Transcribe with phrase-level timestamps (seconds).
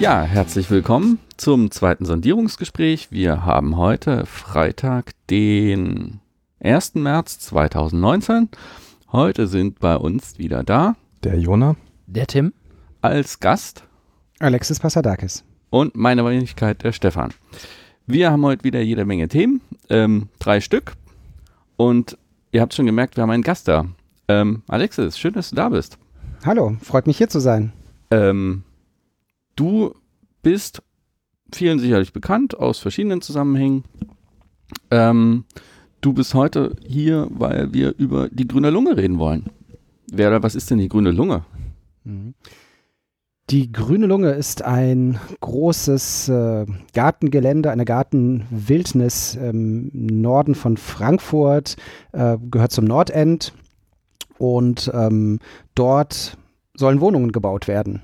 [0.00, 3.08] Ja, herzlich willkommen zum zweiten Sondierungsgespräch.
[3.12, 6.20] Wir haben heute Freitag, den
[6.58, 6.94] 1.
[6.94, 8.48] März 2019.
[9.12, 11.76] Heute sind bei uns wieder da der Jona,
[12.06, 12.54] der Tim,
[13.02, 13.84] als Gast
[14.38, 17.34] Alexis Passadakis und meine Wenigkeit der Stefan.
[18.06, 20.94] Wir haben heute wieder jede Menge Themen, ähm, drei Stück
[21.76, 22.16] und
[22.52, 23.84] ihr habt schon gemerkt, wir haben einen Gast da.
[24.28, 25.98] Ähm, Alexis, schön, dass du da bist.
[26.46, 27.74] Hallo, freut mich hier zu sein.
[28.10, 28.64] Ähm,
[29.60, 29.94] du
[30.42, 30.82] bist
[31.52, 33.84] vielen sicherlich bekannt aus verschiedenen Zusammenhängen.
[34.90, 35.44] Ähm,
[36.00, 39.50] du bist heute hier, weil wir über die grüne Lunge reden wollen.
[40.10, 41.44] Wer, was ist denn die grüne Lunge?
[42.04, 42.34] Mhm.
[43.50, 51.76] Die Grüne Lunge ist ein großes äh, Gartengelände, eine Gartenwildnis im Norden von Frankfurt,
[52.12, 53.52] äh, gehört zum Nordend
[54.38, 55.40] und ähm,
[55.74, 56.38] dort
[56.76, 58.02] sollen Wohnungen gebaut werden.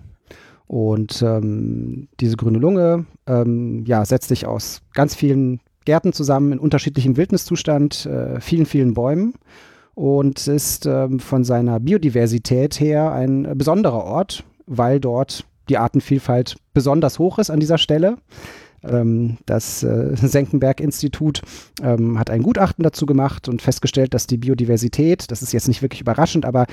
[0.67, 6.59] Und ähm, diese grüne Lunge ähm, ja, setzt sich aus ganz vielen Gärten zusammen in
[6.59, 9.35] unterschiedlichem Wildniszustand, äh, vielen, vielen Bäumen
[9.95, 17.19] und ist ähm, von seiner Biodiversität her ein besonderer Ort, weil dort die Artenvielfalt besonders
[17.19, 18.19] hoch ist an dieser Stelle.
[18.85, 21.43] Ähm, das äh, Senckenberg-Institut
[21.83, 25.83] ähm, hat ein Gutachten dazu gemacht und festgestellt, dass die Biodiversität, das ist jetzt nicht
[25.83, 26.67] wirklich überraschend, aber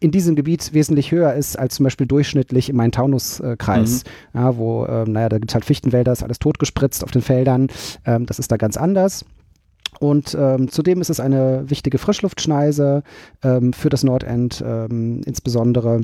[0.00, 4.40] in diesem Gebiet wesentlich höher ist als zum Beispiel durchschnittlich im Main-Taunus-Kreis, mhm.
[4.40, 7.68] ja, wo, ähm, naja, da gibt es halt Fichtenwälder, ist alles totgespritzt auf den Feldern.
[8.06, 9.26] Ähm, das ist da ganz anders.
[9.98, 13.02] Und ähm, zudem ist es eine wichtige Frischluftschneise
[13.44, 16.00] ähm, für das Nordend ähm, insbesondere.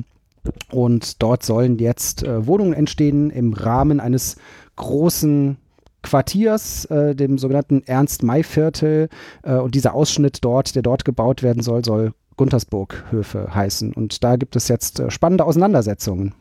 [0.71, 4.37] Und dort sollen jetzt äh, Wohnungen entstehen im Rahmen eines
[4.75, 5.57] großen
[6.03, 9.09] Quartiers, äh, dem sogenannten Ernst-May-Viertel.
[9.41, 13.93] Äh, und dieser Ausschnitt dort, der dort gebaut werden soll, soll Guntersburg-Höfe heißen.
[13.93, 16.33] Und da gibt es jetzt äh, spannende Auseinandersetzungen.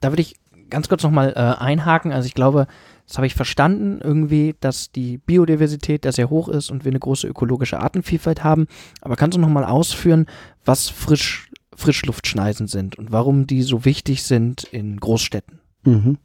[0.00, 0.36] Da würde ich
[0.70, 2.12] ganz kurz nochmal äh, einhaken.
[2.12, 2.66] Also ich glaube,
[3.06, 6.98] das habe ich verstanden irgendwie, dass die Biodiversität da sehr hoch ist und wir eine
[6.98, 8.66] große ökologische Artenvielfalt haben.
[9.00, 10.26] Aber kannst du nochmal ausführen,
[10.64, 15.60] was Frisch, Frischluftschneisen sind und warum die so wichtig sind in Großstädten?
[15.84, 16.18] Mhm.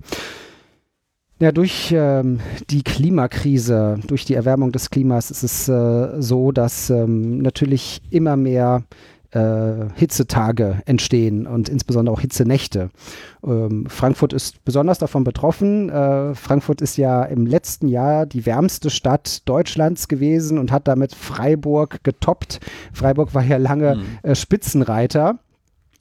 [1.41, 6.91] Ja, durch ähm, die Klimakrise, durch die Erwärmung des Klimas ist es äh, so, dass
[6.91, 8.83] ähm, natürlich immer mehr
[9.31, 12.91] äh, Hitzetage entstehen und insbesondere auch Hitzenächte.
[13.43, 15.89] Ähm, Frankfurt ist besonders davon betroffen.
[15.89, 21.15] Äh, Frankfurt ist ja im letzten Jahr die wärmste Stadt Deutschlands gewesen und hat damit
[21.15, 22.59] Freiburg getoppt.
[22.93, 24.03] Freiburg war ja lange mhm.
[24.21, 25.39] äh, Spitzenreiter.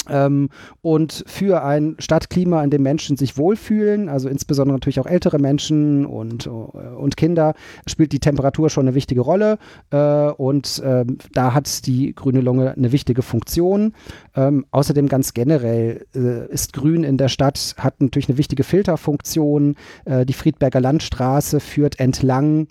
[0.09, 0.49] Ähm,
[0.83, 6.07] und für ein Stadtklima, in dem Menschen sich wohlfühlen, also insbesondere natürlich auch ältere Menschen
[6.07, 7.55] und, äh, und Kinder,
[7.87, 9.59] spielt die Temperatur schon eine wichtige Rolle.
[9.91, 13.93] Äh, und ähm, da hat die grüne Lunge eine wichtige Funktion.
[14.35, 19.77] Ähm, außerdem ganz generell äh, ist Grün in der Stadt, hat natürlich eine wichtige Filterfunktion.
[20.05, 22.69] Äh, die Friedberger Landstraße führt entlang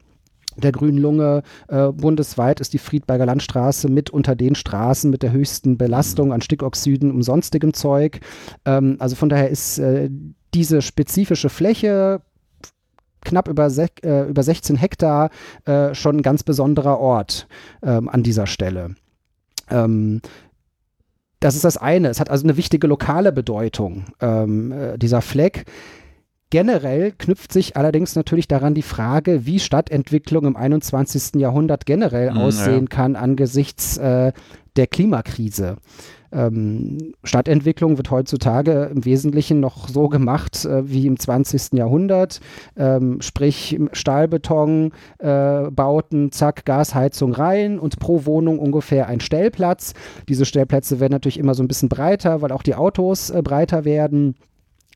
[0.61, 1.43] der grünen Lunge.
[1.67, 6.41] Äh, bundesweit ist die Friedberger Landstraße mit unter den Straßen mit der höchsten Belastung an
[6.41, 8.19] Stickoxiden und sonstigem Zeug.
[8.65, 10.09] Ähm, also von daher ist äh,
[10.53, 12.21] diese spezifische Fläche
[13.21, 15.29] knapp über, äh, über 16 Hektar
[15.65, 17.47] äh, schon ein ganz besonderer Ort
[17.83, 18.95] ähm, an dieser Stelle.
[19.69, 20.21] Ähm,
[21.39, 22.09] das ist das eine.
[22.09, 25.65] Es hat also eine wichtige lokale Bedeutung, ähm, äh, dieser Fleck.
[26.51, 31.39] Generell knüpft sich allerdings natürlich daran die Frage, wie Stadtentwicklung im 21.
[31.39, 32.95] Jahrhundert generell mhm, aussehen ja.
[32.95, 34.31] kann angesichts äh,
[34.75, 35.77] der Klimakrise.
[36.31, 41.73] Ähm, Stadtentwicklung wird heutzutage im Wesentlichen noch so gemacht äh, wie im 20.
[41.73, 42.39] Jahrhundert,
[42.77, 49.93] ähm, sprich Stahlbeton, äh, Bauten, zack, Gasheizung rein und pro Wohnung ungefähr ein Stellplatz.
[50.27, 53.85] Diese Stellplätze werden natürlich immer so ein bisschen breiter, weil auch die Autos äh, breiter
[53.85, 54.35] werden.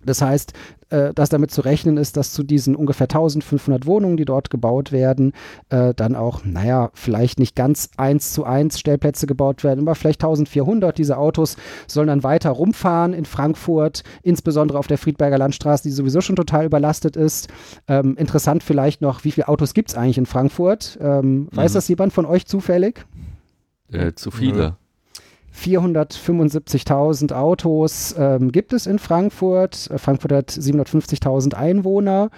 [0.06, 0.54] Das heißt,
[0.90, 4.92] äh, dass damit zu rechnen ist, dass zu diesen ungefähr 1500 Wohnungen, die dort gebaut
[4.92, 5.34] werden,
[5.70, 10.24] äh, dann auch, naja, vielleicht nicht ganz eins zu eins Stellplätze gebaut werden, aber vielleicht
[10.24, 10.98] 1400.
[10.98, 11.58] Diese Autos
[11.88, 16.66] sollen dann weiter rumfahren in Frankfurt, insbesondere auf der Friedberger Landstraße, die sowieso schon total
[16.66, 17.50] überlastet ist.
[17.88, 21.00] Ähm, interessant vielleicht noch, wie viele Autos gibt es eigentlich in Frankfurt?
[21.02, 21.76] Ähm, weiß mhm.
[21.76, 23.06] das jemand von euch zufällig?
[23.92, 24.78] Äh, zu viele.
[25.56, 29.90] 475.000 Autos ähm, gibt es in Frankfurt.
[29.92, 32.30] Äh, Frankfurt hat 750.000 Einwohner.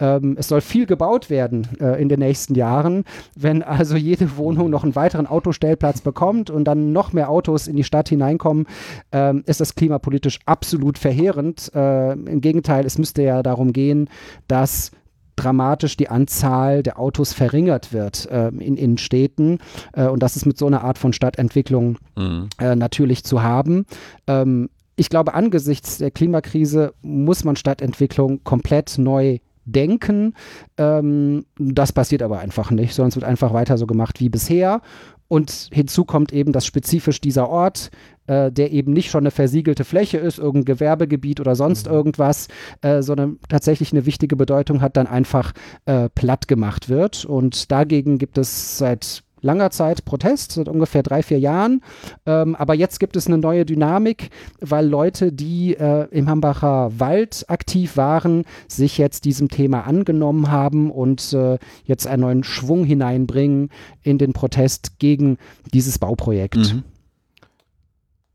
[0.00, 3.04] Ähm, es soll viel gebaut werden äh, in den nächsten Jahren.
[3.36, 7.76] Wenn also jede Wohnung noch einen weiteren Autostellplatz bekommt und dann noch mehr Autos in
[7.76, 8.66] die Stadt hineinkommen,
[9.12, 11.70] ähm, ist das klimapolitisch absolut verheerend.
[11.74, 14.08] Äh, Im Gegenteil, es müsste ja darum gehen,
[14.48, 14.92] dass
[15.36, 19.58] dramatisch die Anzahl der Autos verringert wird äh, in Innenstädten.
[19.92, 22.48] Äh, und das ist mit so einer Art von Stadtentwicklung mhm.
[22.58, 23.86] äh, natürlich zu haben.
[24.26, 30.34] Ähm, ich glaube, angesichts der Klimakrise muss man Stadtentwicklung komplett neu denken.
[30.76, 34.80] Ähm, das passiert aber einfach nicht, sondern es wird einfach weiter so gemacht wie bisher.
[35.28, 37.90] Und hinzu kommt eben, dass spezifisch dieser Ort,
[38.26, 41.94] äh, der eben nicht schon eine versiegelte Fläche ist, irgendein Gewerbegebiet oder sonst mhm.
[41.94, 42.48] irgendwas,
[42.82, 45.52] äh, sondern tatsächlich eine wichtige Bedeutung hat, dann einfach
[45.86, 47.24] äh, platt gemacht wird.
[47.24, 51.82] Und dagegen gibt es seit langer Zeit Protest, seit ungefähr drei, vier Jahren.
[52.26, 54.30] Ähm, aber jetzt gibt es eine neue Dynamik,
[54.60, 60.90] weil Leute, die äh, im Hambacher Wald aktiv waren, sich jetzt diesem Thema angenommen haben
[60.90, 63.70] und äh, jetzt einen neuen Schwung hineinbringen
[64.02, 65.38] in den Protest gegen
[65.74, 66.56] dieses Bauprojekt.
[66.56, 66.84] Mhm.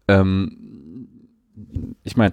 [0.07, 0.57] Ähm,
[2.03, 2.31] ich meine,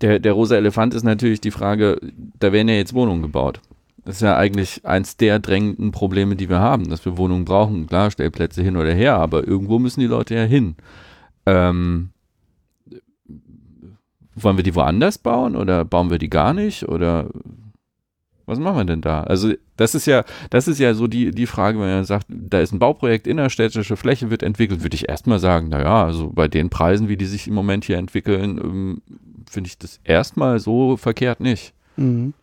[0.00, 1.98] der, der rosa Elefant ist natürlich die Frage,
[2.38, 3.60] da werden ja jetzt Wohnungen gebaut.
[4.04, 7.86] Das ist ja eigentlich eins der drängenden Probleme, die wir haben, dass wir Wohnungen brauchen.
[7.86, 10.76] Klar, Stellplätze hin oder her, aber irgendwo müssen die Leute ja hin.
[11.46, 12.10] Ähm,
[14.34, 17.28] wollen wir die woanders bauen oder bauen wir die gar nicht oder
[18.46, 19.22] was machen wir denn da?
[19.22, 22.60] Also das ist ja, das ist ja so die, die Frage, wenn man sagt, da
[22.60, 26.70] ist ein Bauprojekt, innerstädtische Fläche wird entwickelt, würde ich erstmal sagen, naja, also bei den
[26.70, 29.02] Preisen, wie die sich im Moment hier entwickeln, ähm,
[29.48, 31.72] finde ich das erstmal so verkehrt nicht.
[31.96, 32.34] Mhm.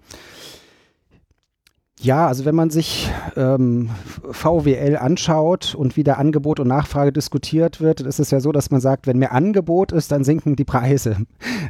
[2.02, 3.90] Ja, also wenn man sich ähm,
[4.32, 8.72] VWL anschaut und wie der Angebot und Nachfrage diskutiert wird, ist es ja so, dass
[8.72, 11.18] man sagt, wenn mehr Angebot ist, dann sinken die Preise.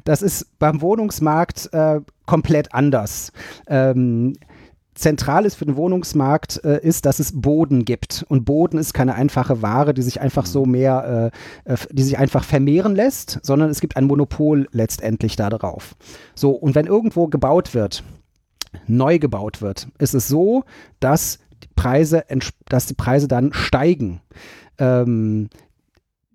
[0.03, 3.31] Das ist beim Wohnungsmarkt äh, komplett anders.
[3.67, 4.35] Ähm,
[4.93, 8.23] zentral ist für den Wohnungsmarkt äh, ist, dass es Boden gibt.
[8.29, 10.71] Und Boden ist keine einfache Ware, die sich einfach so mhm.
[10.71, 11.31] mehr,
[11.65, 15.95] äh, die sich einfach vermehren lässt, sondern es gibt ein Monopol letztendlich darauf.
[16.35, 18.03] So, und wenn irgendwo gebaut wird,
[18.89, 20.63] neu gebaut wird, ist es so,
[20.99, 22.25] dass die Preise,
[22.67, 24.21] dass die Preise dann steigen.
[24.77, 25.49] Ähm,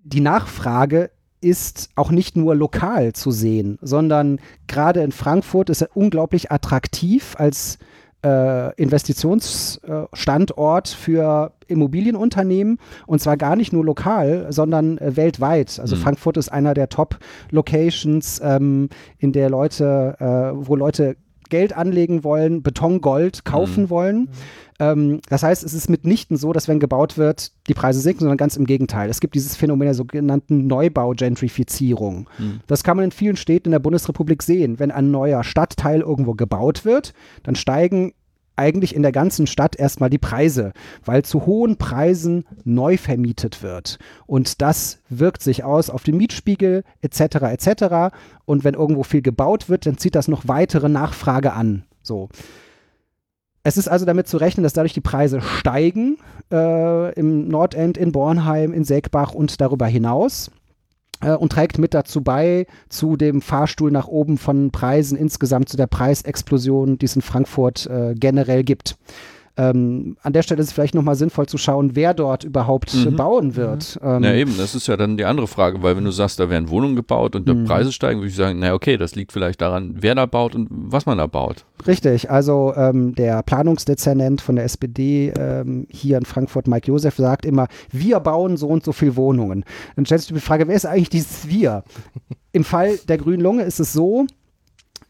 [0.03, 1.11] die Nachfrage
[1.41, 7.35] ist auch nicht nur lokal zu sehen, sondern gerade in Frankfurt ist er unglaublich attraktiv
[7.37, 7.77] als
[8.23, 15.79] äh, Investitionsstandort für Immobilienunternehmen und zwar gar nicht nur lokal, sondern äh, weltweit.
[15.79, 15.99] Also mhm.
[15.99, 21.17] Frankfurt ist einer der Top-Locations, ähm, in der Leute, äh, wo Leute
[21.49, 23.89] Geld anlegen wollen, Betongold kaufen mhm.
[23.89, 24.19] wollen.
[24.19, 24.29] Mhm.
[24.79, 28.37] Ähm, das heißt, es ist mitnichten so, dass wenn gebaut wird, die Preise sinken, sondern
[28.37, 29.09] ganz im Gegenteil.
[29.09, 32.29] Es gibt dieses Phänomen der sogenannten Neubau-Gentrifizierung.
[32.37, 32.59] Mhm.
[32.67, 34.79] Das kann man in vielen Städten in der Bundesrepublik sehen.
[34.79, 37.13] Wenn ein neuer Stadtteil irgendwo gebaut wird,
[37.43, 38.13] dann steigen
[38.55, 40.73] eigentlich in der ganzen Stadt erstmal die Preise,
[41.03, 43.99] weil zu hohen Preisen neu vermietet wird.
[44.25, 47.19] Und das wirkt sich aus auf den Mietspiegel etc.
[47.19, 48.15] etc.
[48.45, 51.83] Und wenn irgendwo viel gebaut wird, dann zieht das noch weitere Nachfrage an.
[52.01, 52.29] So.
[53.63, 56.17] Es ist also damit zu rechnen, dass dadurch die Preise steigen
[56.51, 60.51] äh, im Nordend, in Bornheim, in Segbach und darüber hinaus
[61.21, 65.87] und trägt mit dazu bei, zu dem Fahrstuhl nach oben von Preisen insgesamt, zu der
[65.87, 68.97] Preisexplosion, die es in Frankfurt äh, generell gibt.
[69.57, 73.15] Ähm, an der Stelle ist es vielleicht nochmal sinnvoll zu schauen, wer dort überhaupt mhm.
[73.15, 73.97] bauen wird.
[74.01, 74.07] Mhm.
[74.07, 76.49] Ähm, ja, eben, das ist ja dann die andere Frage, weil wenn du sagst, da
[76.49, 77.65] werden Wohnungen gebaut und die mhm.
[77.65, 80.67] Preise steigen, würde ich sagen, naja, okay, das liegt vielleicht daran, wer da baut und
[80.69, 81.65] was man da baut.
[81.87, 87.45] Richtig, also ähm, der Planungsdezernent von der SPD ähm, hier in Frankfurt, Mike Josef, sagt
[87.45, 89.63] immer, wir bauen so und so viele Wohnungen.
[89.95, 91.83] Dann stellst du die Frage, wer ist eigentlich dieses Wir?
[92.51, 94.25] Im Fall der Grünen Lunge ist es so,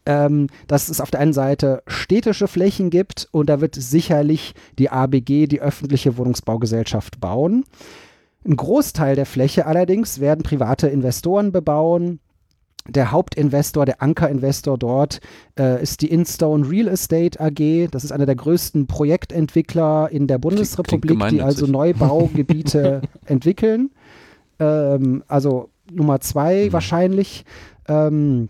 [0.06, 4.90] ähm, dass es auf der einen Seite städtische Flächen gibt und da wird sicherlich die
[4.90, 7.64] ABG, die öffentliche Wohnungsbaugesellschaft, bauen.
[8.46, 12.20] Ein Großteil der Fläche allerdings werden private Investoren bebauen.
[12.88, 15.20] Der Hauptinvestor, der Ankerinvestor dort
[15.58, 17.88] äh, ist die Instone Real Estate AG.
[17.90, 23.90] Das ist einer der größten Projektentwickler in der Bundesrepublik, die also Neubaugebiete entwickeln.
[24.60, 26.72] Ähm, also Nummer zwei mhm.
[26.72, 27.44] wahrscheinlich.
[27.88, 28.48] Ähm,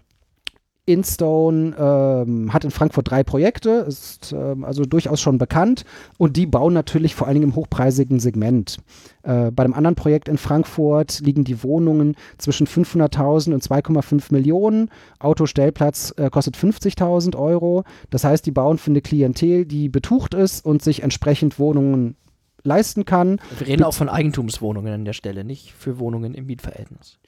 [0.86, 5.84] Instone ähm, hat in Frankfurt drei Projekte, ist ähm, also durchaus schon bekannt
[6.16, 8.78] und die bauen natürlich vor allen Dingen im hochpreisigen Segment.
[9.24, 14.90] Äh, bei einem anderen Projekt in Frankfurt liegen die Wohnungen zwischen 500.000 und 2,5 Millionen.
[15.18, 17.82] Autostellplatz äh, kostet 50.000 Euro.
[18.10, 22.14] Das heißt, die bauen für eine Klientel, die betucht ist und sich entsprechend Wohnungen
[22.62, 23.40] leisten kann.
[23.58, 27.18] Wir reden auch von Eigentumswohnungen an der Stelle, nicht für Wohnungen im Mietverhältnis.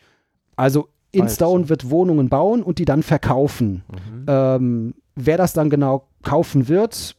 [0.54, 3.82] Also Instone wird Wohnungen bauen und die dann verkaufen.
[3.90, 4.26] Mhm.
[4.26, 7.16] Ähm, wer das dann genau kaufen wird,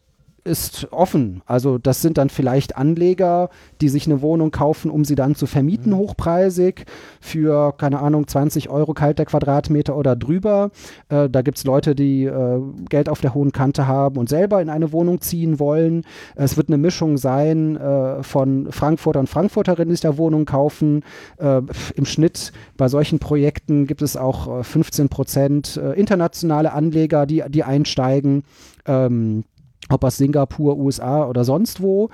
[0.50, 1.42] ist offen.
[1.46, 3.50] Also das sind dann vielleicht Anleger,
[3.82, 5.98] die sich eine Wohnung kaufen, um sie dann zu vermieten, mhm.
[5.98, 6.86] hochpreisig,
[7.22, 10.72] für, keine Ahnung, 20 Euro kalt der Quadratmeter oder drüber.
[11.10, 14.62] Äh, da gibt es Leute, die äh, Geld auf der hohen Kante haben und selber
[14.62, 16.04] in eine Wohnung ziehen wollen.
[16.36, 21.04] Es wird eine Mischung sein äh, von Frankfurter und Frankfurterinnen, die sich da Wohnungen kaufen.
[21.38, 21.62] Äh,
[21.96, 27.44] Im Schnitt bei solchen Projekten gibt es auch 15 äh, Prozent äh, internationale Anleger, die,
[27.48, 28.44] die einsteigen.
[28.86, 29.44] Ähm,
[29.88, 32.10] ob aus Singapur, USA oder sonst wo.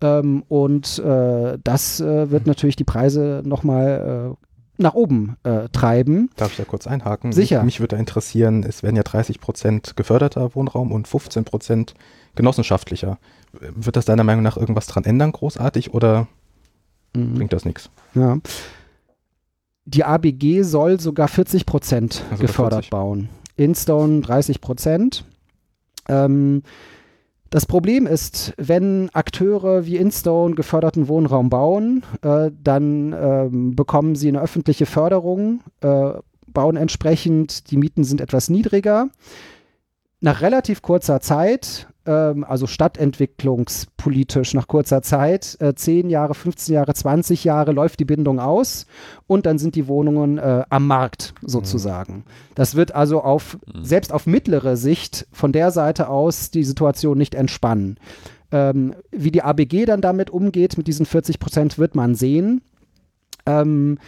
[0.00, 4.46] Ähm, und äh, das äh, wird natürlich die Preise nochmal äh,
[4.80, 6.30] nach oben äh, treiben.
[6.36, 7.32] Darf ich da kurz einhaken?
[7.32, 7.58] Sicher.
[7.62, 11.94] Mich, mich würde interessieren, es werden ja 30 Prozent geförderter Wohnraum und 15 Prozent
[12.34, 13.18] genossenschaftlicher.
[13.52, 16.28] Wird das deiner Meinung nach irgendwas dran ändern, großartig, oder
[17.14, 17.34] mhm.
[17.34, 17.90] bringt das nichts?
[18.14, 18.38] Ja.
[19.84, 22.90] Die ABG soll sogar 40 Prozent also gefördert 40.
[22.90, 23.28] bauen.
[23.56, 25.24] Instone 30 Prozent.
[26.08, 26.62] Ähm,
[27.50, 34.28] das Problem ist, wenn Akteure wie Instone geförderten Wohnraum bauen, äh, dann ähm, bekommen sie
[34.28, 36.12] eine öffentliche Förderung, äh,
[36.46, 39.08] bauen entsprechend, die Mieten sind etwas niedriger.
[40.20, 46.94] Nach relativ kurzer Zeit ähm, also stadtentwicklungspolitisch nach kurzer Zeit, äh, 10 Jahre, 15 Jahre,
[46.94, 48.86] 20 Jahre läuft die Bindung aus
[49.26, 52.14] und dann sind die Wohnungen äh, am Markt sozusagen.
[52.14, 52.24] Mhm.
[52.54, 53.84] Das wird also auf, mhm.
[53.84, 57.98] selbst auf mittlere Sicht von der Seite aus die Situation nicht entspannen.
[58.52, 62.62] Ähm, wie die ABG dann damit umgeht, mit diesen 40 Prozent, wird man sehen.
[63.46, 63.98] Ähm,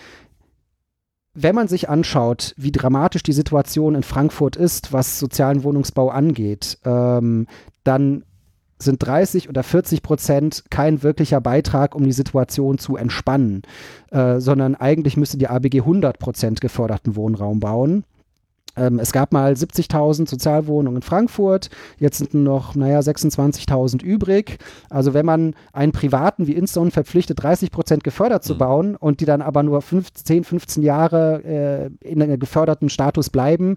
[1.35, 6.79] wenn man sich anschaut, wie dramatisch die Situation in Frankfurt ist, was sozialen Wohnungsbau angeht,
[6.85, 7.47] ähm,
[7.85, 8.25] dann
[8.79, 13.63] sind 30 oder 40 Prozent kein wirklicher Beitrag, um die Situation zu entspannen,
[14.11, 18.05] äh, sondern eigentlich müsste die ABG 100 Prozent geförderten Wohnraum bauen.
[18.75, 24.59] Ähm, es gab mal 70.000 Sozialwohnungen in Frankfurt, jetzt sind noch, naja, 26.000 übrig.
[24.89, 28.59] Also wenn man einen Privaten wie Instone verpflichtet, 30 Prozent gefördert zu mhm.
[28.59, 33.77] bauen und die dann aber nur 15, 15 Jahre äh, in einem geförderten Status bleiben,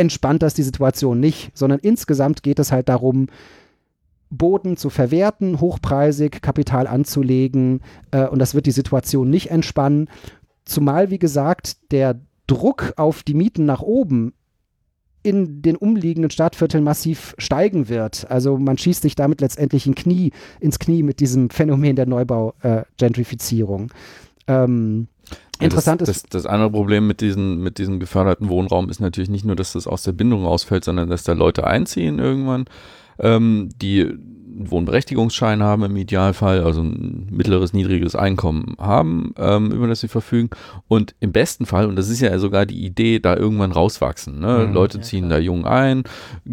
[0.00, 3.26] entspannt das die Situation nicht, sondern insgesamt geht es halt darum,
[4.30, 10.08] Boden zu verwerten, hochpreisig Kapital anzulegen äh, und das wird die Situation nicht entspannen.
[10.64, 14.32] Zumal, wie gesagt, der Druck auf die Mieten nach oben
[15.22, 18.30] in den umliegenden Stadtvierteln massiv steigen wird.
[18.30, 23.92] Also man schießt sich damit letztendlich in Knie, ins Knie mit diesem Phänomen der Neubau-Gentrifizierung.
[24.46, 25.08] Äh, ähm,
[25.60, 26.34] Interessant das, ist.
[26.34, 29.72] Das, das, andere Problem mit, diesen, mit diesem geförderten Wohnraum ist natürlich nicht nur, dass
[29.72, 32.64] das aus der Bindung rausfällt, sondern dass da Leute einziehen irgendwann,
[33.18, 34.18] ähm, die
[34.60, 40.08] einen Wohnberechtigungsschein haben im Idealfall, also ein mittleres, niedriges Einkommen haben, ähm, über das sie
[40.08, 40.50] verfügen.
[40.88, 44.40] Und im besten Fall, und das ist ja sogar die Idee, da irgendwann rauswachsen.
[44.40, 44.66] Ne?
[44.66, 46.04] Mhm, Leute ziehen ja, da jung ein,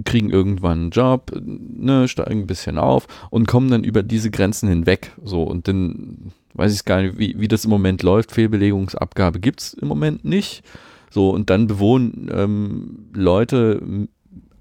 [0.06, 4.70] kriegen irgendwann einen Job, ne, steigen ein bisschen auf und kommen dann über diese Grenzen
[4.70, 5.12] hinweg.
[5.24, 8.32] So, und dann weiß ich gar nicht, wie, wie das im Moment läuft.
[8.32, 10.64] Fehlbelegungsabgabe gibt es im Moment nicht.
[11.10, 13.82] So, und dann bewohnen ähm, Leute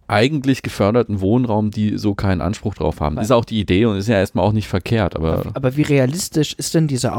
[0.08, 3.16] eigentlich geförderten Wohnraum, die so keinen Anspruch drauf haben.
[3.16, 5.16] Das ist auch die Idee und ist ja erstmal auch nicht verkehrt.
[5.16, 7.14] Aber, aber wie realistisch ist denn diese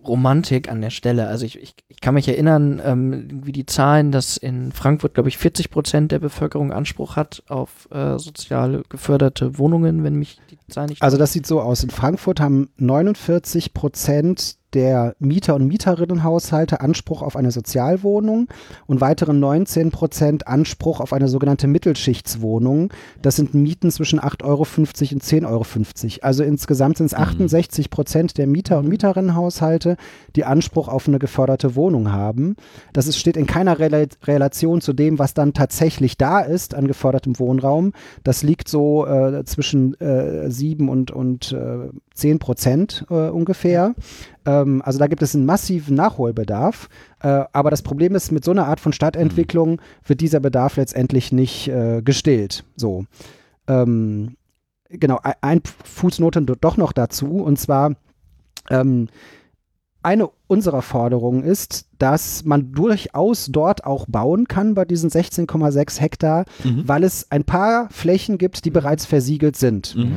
[0.00, 1.28] Aufstiegsromantik an der Stelle?
[1.28, 5.28] Also ich, ich, ich kann mich erinnern, ähm, wie die Zahlen, dass in Frankfurt, glaube
[5.28, 10.58] ich, 40 Prozent der Bevölkerung Anspruch hat auf äh, sozial geförderte Wohnungen, wenn mich die
[10.68, 11.02] Zahlen nicht.
[11.02, 11.82] Also das sieht so aus.
[11.82, 18.48] In Frankfurt haben 49 Prozent der Mieter- und Mieterinnenhaushalte Anspruch auf eine Sozialwohnung
[18.86, 22.92] und weitere 19 Prozent Anspruch auf eine sogenannte Mittelschichtswohnung.
[23.22, 24.88] Das sind Mieten zwischen 8,50 Euro und
[25.22, 25.64] 10,50 Euro.
[26.22, 27.90] Also insgesamt sind es 68 mhm.
[27.90, 29.96] Prozent der Mieter- und Mieterinnenhaushalte,
[30.36, 32.56] die Anspruch auf eine geförderte Wohnung haben.
[32.92, 36.86] Das ist, steht in keiner Rel Relation zu dem, was dann tatsächlich da ist an
[36.86, 37.92] gefördertem Wohnraum.
[38.24, 43.94] Das liegt so äh, zwischen äh, 7 und, und äh, 10 Prozent äh, ungefähr.
[44.46, 46.88] Ähm, also da gibt es einen massiven Nachholbedarf.
[47.20, 49.78] Äh, aber das Problem ist, mit so einer Art von Stadtentwicklung mhm.
[50.06, 52.64] wird dieser Bedarf letztendlich nicht äh, gestillt.
[52.76, 53.04] So.
[53.66, 54.36] Ähm,
[54.88, 57.36] genau, ein Fußnote doch noch dazu.
[57.42, 57.94] Und zwar
[58.70, 59.08] ähm,
[60.02, 66.44] eine unserer Forderungen ist, dass man durchaus dort auch bauen kann bei diesen 16,6 Hektar,
[66.64, 66.88] mhm.
[66.88, 69.94] weil es ein paar Flächen gibt, die bereits versiegelt sind.
[69.94, 70.16] Mhm.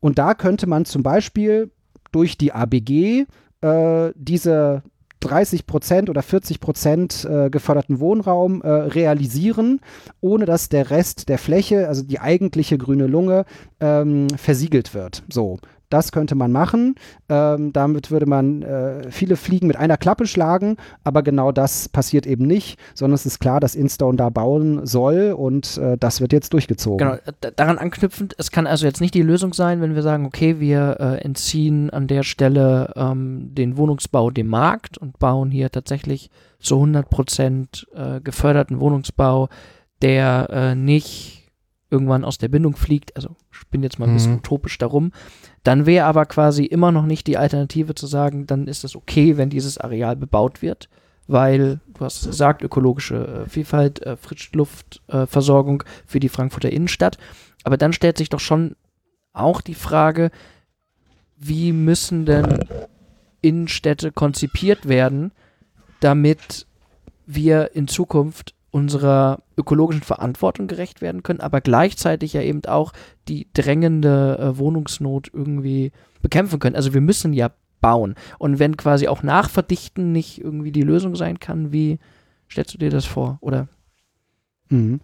[0.00, 1.70] Und da könnte man zum Beispiel
[2.12, 3.26] durch die ABG
[3.64, 4.82] äh, diese
[5.20, 9.80] 30 Prozent oder 40 Prozent äh, geförderten Wohnraum äh, realisieren,
[10.20, 13.46] ohne dass der Rest der Fläche, also die eigentliche grüne Lunge,
[13.80, 15.22] ähm, versiegelt wird.
[15.30, 15.58] So.
[15.94, 16.96] Das könnte man machen.
[17.28, 22.26] Ähm, damit würde man äh, viele Fliegen mit einer Klappe schlagen, aber genau das passiert
[22.26, 26.32] eben nicht, sondern es ist klar, dass Instone da bauen soll und äh, das wird
[26.32, 26.98] jetzt durchgezogen.
[26.98, 27.18] Genau,
[27.56, 30.96] daran anknüpfend, es kann also jetzt nicht die Lösung sein, wenn wir sagen, okay, wir
[30.98, 36.74] äh, entziehen an der Stelle ähm, den Wohnungsbau dem Markt und bauen hier tatsächlich zu
[36.74, 39.48] 100 Prozent äh, geförderten Wohnungsbau,
[40.02, 41.52] der äh, nicht
[41.90, 44.38] irgendwann aus der Bindung fliegt, also ich bin jetzt mal ein bisschen Mhm.
[44.38, 45.12] utopisch darum,
[45.64, 49.36] dann wäre aber quasi immer noch nicht die Alternative zu sagen, dann ist es okay,
[49.36, 50.90] wenn dieses Areal bebaut wird,
[51.26, 57.16] weil, du hast gesagt, ökologische äh, Vielfalt, äh, Frischluftversorgung äh, für die Frankfurter Innenstadt.
[57.64, 58.76] Aber dann stellt sich doch schon
[59.32, 60.30] auch die Frage,
[61.38, 62.60] wie müssen denn
[63.40, 65.32] Innenstädte konzipiert werden,
[66.00, 66.66] damit
[67.26, 72.92] wir in Zukunft unserer ökologischen Verantwortung gerecht werden können, aber gleichzeitig ja eben auch
[73.28, 76.76] die drängende äh, Wohnungsnot irgendwie bekämpfen können.
[76.76, 77.50] Also wir müssen ja
[77.80, 78.14] bauen.
[78.38, 81.98] Und wenn quasi auch Nachverdichten nicht irgendwie die Lösung sein kann, wie
[82.50, 83.38] stellst du dir das vor?
[83.40, 83.68] Oder
[84.70, 85.00] Mhm.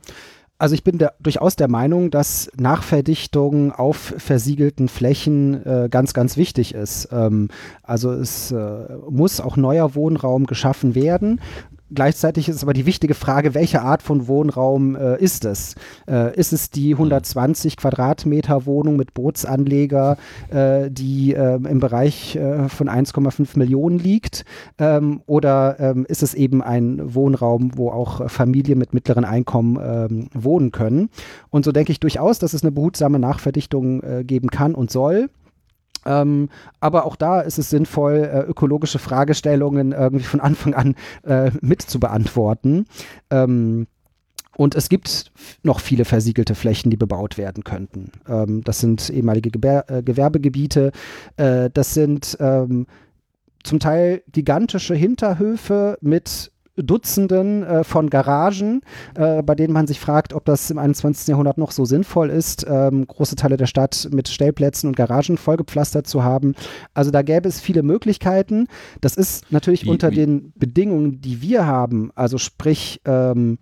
[0.58, 6.36] Also ich bin der, durchaus der Meinung, dass Nachverdichtung auf versiegelten Flächen äh, ganz, ganz
[6.36, 7.08] wichtig ist.
[7.12, 7.48] Ähm,
[7.82, 11.40] also es äh, muss auch neuer Wohnraum geschaffen werden.
[11.92, 15.74] Gleichzeitig ist aber die wichtige Frage, welche Art von Wohnraum äh, ist es?
[16.08, 20.16] Äh, ist es die 120 Quadratmeter Wohnung mit Bootsanleger,
[20.50, 24.44] äh, die äh, im Bereich äh, von 1,5 Millionen liegt?
[24.78, 30.28] Ähm, oder ähm, ist es eben ein Wohnraum, wo auch Familien mit mittleren Einkommen ähm,
[30.32, 31.10] wohnen können?
[31.50, 35.28] Und so denke ich durchaus, dass es eine behutsame Nachverdichtung äh, geben kann und soll.
[36.06, 36.48] Ähm,
[36.80, 41.82] aber auch da ist es sinnvoll, äh, ökologische Fragestellungen irgendwie von Anfang an äh, mit
[41.82, 42.86] zu beantworten.
[43.30, 43.86] Ähm,
[44.56, 48.12] und es gibt noch viele versiegelte Flächen, die bebaut werden könnten.
[48.28, 50.92] Ähm, das sind ehemalige Gebär äh, Gewerbegebiete.
[51.36, 52.86] Äh, das sind ähm,
[53.62, 58.80] zum Teil gigantische Hinterhöfe mit Dutzenden äh, von Garagen,
[59.14, 61.28] äh, bei denen man sich fragt, ob das im 21.
[61.28, 66.06] Jahrhundert noch so sinnvoll ist, ähm, große Teile der Stadt mit Stellplätzen und Garagen vollgepflastert
[66.06, 66.54] zu haben.
[66.94, 68.66] Also da gäbe es viele Möglichkeiten.
[69.00, 73.58] Das ist natürlich Wie- unter wie- den Bedingungen, die wir haben, also sprich ähm,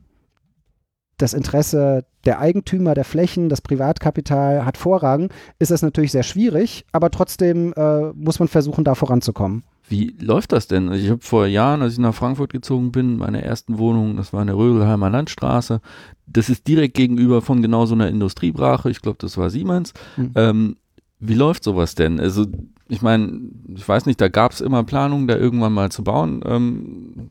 [1.17, 6.85] das Interesse der Eigentümer der Flächen, das Privatkapital hat Vorrang, ist das natürlich sehr schwierig,
[6.93, 9.65] aber trotzdem äh, muss man versuchen, da voranzukommen.
[9.89, 10.89] Wie läuft das denn?
[10.89, 14.33] Also ich habe vor Jahren, als ich nach Frankfurt gezogen bin, meine ersten Wohnung, das
[14.33, 15.81] war in der Rödelheimer Landstraße.
[16.27, 18.91] Das ist direkt gegenüber von genau so einer Industriebrache.
[18.91, 19.95] Ich glaube, das war Siemens.
[20.17, 20.33] Mhm.
[20.35, 20.77] Ähm,
[21.21, 22.21] wie läuft sowas denn?
[22.21, 22.47] Also
[22.89, 23.41] ich meine,
[23.75, 26.43] ich weiß nicht, da gab es immer Planungen, da irgendwann mal zu bauen.
[26.45, 27.31] Ähm,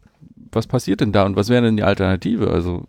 [0.51, 2.49] was passiert denn da und was wäre denn die Alternative?
[2.49, 2.85] Also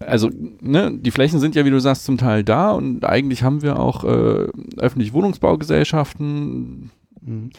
[0.00, 3.62] also, ne, die Flächen sind ja, wie du sagst, zum Teil da und eigentlich haben
[3.62, 6.90] wir auch äh, öffentliche Wohnungsbaugesellschaften.
[7.20, 7.50] Mhm.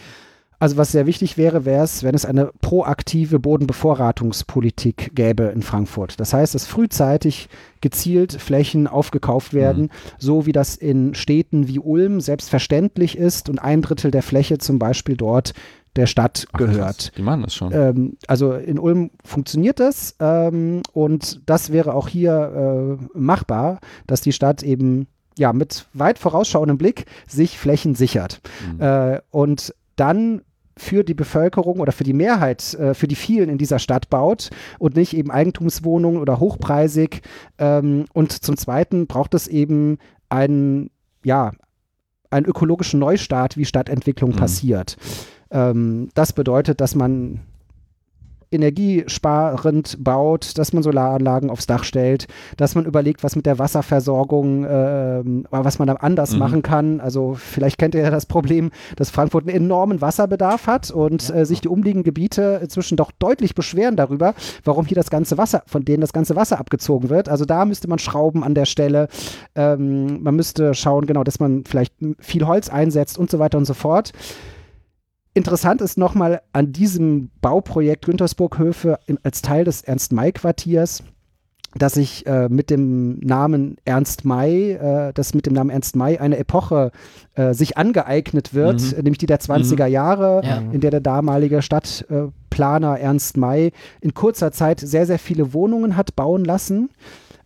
[0.60, 6.20] Also was sehr wichtig wäre, wäre es, wenn es eine proaktive Bodenbevorratungspolitik gäbe in Frankfurt.
[6.20, 7.48] Das heißt, dass frühzeitig
[7.80, 13.82] gezielt Flächen aufgekauft werden, so wie das in Städten wie Ulm selbstverständlich ist und ein
[13.82, 15.54] Drittel der Fläche zum Beispiel dort
[15.96, 16.78] der Stadt Ach, gehört.
[16.98, 17.72] krass, Die machen das schon.
[17.74, 24.22] Ähm, also in Ulm funktioniert das ähm, und das wäre auch hier äh, machbar, dass
[24.22, 28.42] die Stadt eben ja mit weit vorausschauendem Blick sich Flächen sichert.
[28.74, 28.82] Mhm.
[28.82, 30.42] Äh, und dann
[30.80, 34.50] für die Bevölkerung oder für die Mehrheit, äh, für die vielen in dieser Stadt baut
[34.80, 37.22] und nicht eben Eigentumswohnungen oder hochpreisig.
[37.58, 39.98] Ähm, und zum Zweiten braucht es eben
[40.30, 40.90] einen,
[41.24, 41.52] ja,
[42.32, 44.36] einen ökologischen Neustart, wie Stadtentwicklung Mhm.
[44.36, 44.98] passiert.
[45.52, 47.42] Ähm, das bedeutet, dass man
[48.52, 54.66] energiesparend baut, dass man Solaranlagen aufs Dach stellt, dass man überlegt, was mit der Wasserversorgung,
[54.70, 56.40] ähm, was man da anders Mhm.
[56.40, 57.00] machen kann.
[57.00, 61.46] Also vielleicht kennt ihr ja das Problem, dass Frankfurt einen enormen Wasserbedarf hat und äh,
[61.46, 64.34] sich die umliegenden Gebiete inzwischen doch deutlich beschweren darüber,
[64.64, 67.30] warum hier das ganze Wasser, von denen das ganze Wasser abgezogen wird.
[67.30, 69.08] Also da müsste man schrauben an der Stelle.
[69.56, 73.66] Ähm, man müsste schauen, genau, dass man vielleicht viel Holz einsetzt und so weiter und
[73.66, 74.12] so fort.
[75.34, 81.04] Interessant ist nochmal an diesem Bauprojekt Güntersburg-Höfe als Teil des Ernst-May-Quartiers,
[81.76, 86.18] dass sich äh, mit dem Namen Ernst May, äh, dass mit dem Namen Ernst May
[86.18, 86.92] eine Epoche
[87.36, 89.04] äh, sich angeeignet wird, Mhm.
[89.04, 90.58] nämlich die der 20er Jahre, Ja.
[90.72, 96.16] in der der damalige Stadtplaner Ernst May in kurzer Zeit sehr, sehr viele Wohnungen hat
[96.16, 96.90] bauen lassen.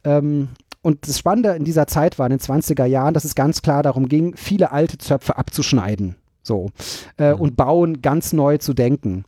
[0.05, 0.47] Ähm,
[0.81, 3.83] und das Spannende in dieser Zeit war in den 20er Jahren, dass es ganz klar
[3.83, 6.15] darum ging, viele alte Zöpfe abzuschneiden.
[6.43, 6.69] So.
[7.17, 7.41] Äh, Mhm.
[7.41, 9.25] Und bauen ganz neu zu denken.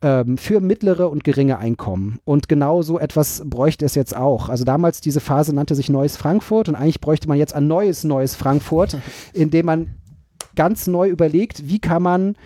[0.00, 2.20] Ähm, für mittlere und geringe Einkommen.
[2.24, 4.48] Und genau so etwas bräuchte es jetzt auch.
[4.48, 8.04] Also damals diese Phase nannte sich Neues Frankfurt und eigentlich bräuchte man jetzt ein neues
[8.04, 8.96] Neues Frankfurt,
[9.32, 9.96] in dem man
[10.54, 12.36] ganz neu überlegt, wie kann man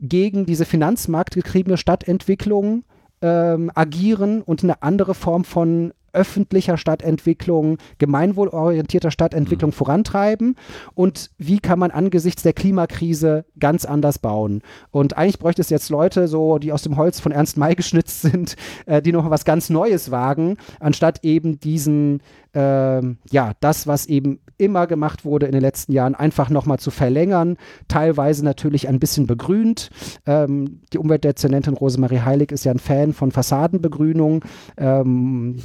[0.00, 2.84] gegen diese finanzmarktgetriebene Stadtentwicklung
[3.22, 9.74] ähm, agieren und eine andere Form von öffentlicher Stadtentwicklung, gemeinwohlorientierter Stadtentwicklung mhm.
[9.74, 10.56] vorantreiben
[10.94, 14.62] und wie kann man angesichts der Klimakrise ganz anders bauen.
[14.90, 18.22] Und eigentlich bräuchte es jetzt Leute, so die aus dem Holz von Ernst May geschnitzt
[18.22, 22.20] sind, äh, die noch was ganz Neues wagen, anstatt eben diesen,
[22.54, 26.90] äh, ja, das, was eben immer gemacht wurde in den letzten Jahren, einfach nochmal zu
[26.90, 29.90] verlängern, teilweise natürlich ein bisschen begrünt.
[30.26, 34.44] Ähm, die Umweltdezernentin Rosemarie Heilig ist ja ein Fan von Fassadenbegrünung,
[34.76, 35.56] ähm,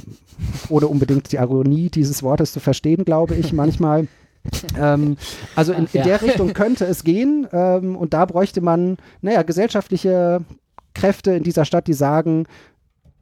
[0.68, 4.08] ohne unbedingt die Ironie dieses Wortes zu verstehen, glaube ich manchmal.
[4.78, 5.16] ähm,
[5.56, 10.42] also in, in der Richtung könnte es gehen ähm, und da bräuchte man, naja, gesellschaftliche
[10.94, 12.46] Kräfte in dieser Stadt, die sagen,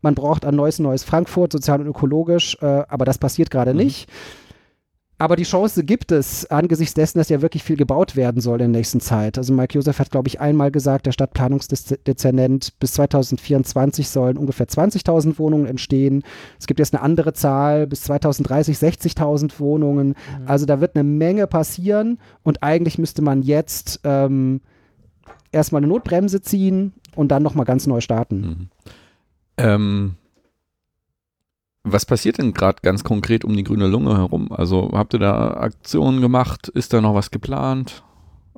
[0.02, 3.78] man braucht ein neues, neues Frankfurt, sozial und ökologisch, äh, aber das passiert gerade mhm.
[3.78, 4.08] nicht.
[5.18, 8.72] Aber die Chance gibt es angesichts dessen, dass ja wirklich viel gebaut werden soll in
[8.72, 9.38] der nächsten Zeit.
[9.38, 15.38] Also Mike Josef hat, glaube ich, einmal gesagt, der Stadtplanungsdezernent, bis 2024 sollen ungefähr 20.000
[15.38, 16.24] Wohnungen entstehen.
[16.58, 20.08] Es gibt jetzt eine andere Zahl, bis 2030 60.000 Wohnungen.
[20.08, 20.14] Mhm.
[20.46, 24.60] Also da wird eine Menge passieren und eigentlich müsste man jetzt ähm,
[25.52, 28.40] erstmal eine Notbremse ziehen und dann nochmal ganz neu starten.
[28.40, 28.68] Mhm.
[29.56, 30.16] Ähm
[31.84, 34.52] was passiert denn gerade ganz konkret um die grüne Lunge herum?
[34.52, 36.68] Also habt ihr da Aktionen gemacht?
[36.68, 38.04] Ist da noch was geplant?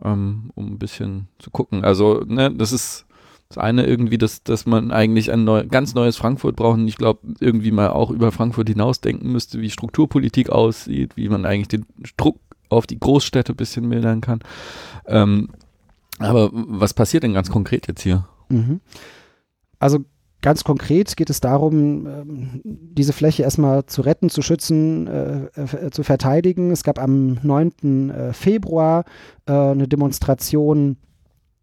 [0.02, 1.84] Ähm, um ein bisschen zu gucken.
[1.84, 3.06] Also, ne, das ist
[3.48, 6.96] das eine irgendwie, dass, dass man eigentlich ein neu, ganz neues Frankfurt braucht und ich
[6.96, 11.86] glaube, irgendwie mal auch über Frankfurt hinausdenken müsste, wie Strukturpolitik aussieht, wie man eigentlich den
[12.16, 14.40] Druck auf die Großstädte ein bisschen mildern kann.
[15.06, 15.50] Ähm,
[16.18, 18.26] aber was passiert denn ganz konkret jetzt hier?
[18.48, 18.80] Mhm.
[19.78, 20.04] Also
[20.44, 25.90] Ganz konkret geht es darum, ähm, diese Fläche erstmal zu retten, zu schützen, äh, äh,
[25.90, 26.70] zu verteidigen.
[26.70, 28.10] Es gab am 9.
[28.10, 29.04] Äh, Februar
[29.46, 30.96] eine Demonstration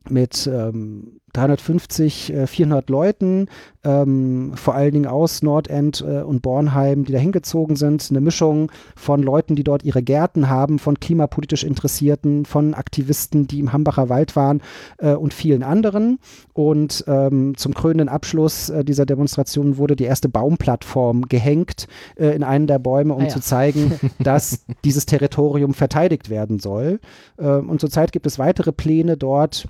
[0.09, 3.47] mit ähm, 350, äh, 400 Leuten,
[3.83, 8.07] ähm, vor allen Dingen aus Nordend äh, und Bornheim, die da hingezogen sind.
[8.09, 13.59] Eine Mischung von Leuten, die dort ihre Gärten haben, von klimapolitisch Interessierten, von Aktivisten, die
[13.59, 14.61] im Hambacher Wald waren
[14.97, 16.19] äh, und vielen anderen.
[16.53, 22.43] Und ähm, zum krönenden Abschluss äh, dieser Demonstration wurde die erste Baumplattform gehängt äh, in
[22.43, 23.29] einen der Bäume, um ah, ja.
[23.29, 26.99] zu zeigen, dass dieses Territorium verteidigt werden soll.
[27.39, 29.67] Ähm, und zurzeit gibt es weitere Pläne dort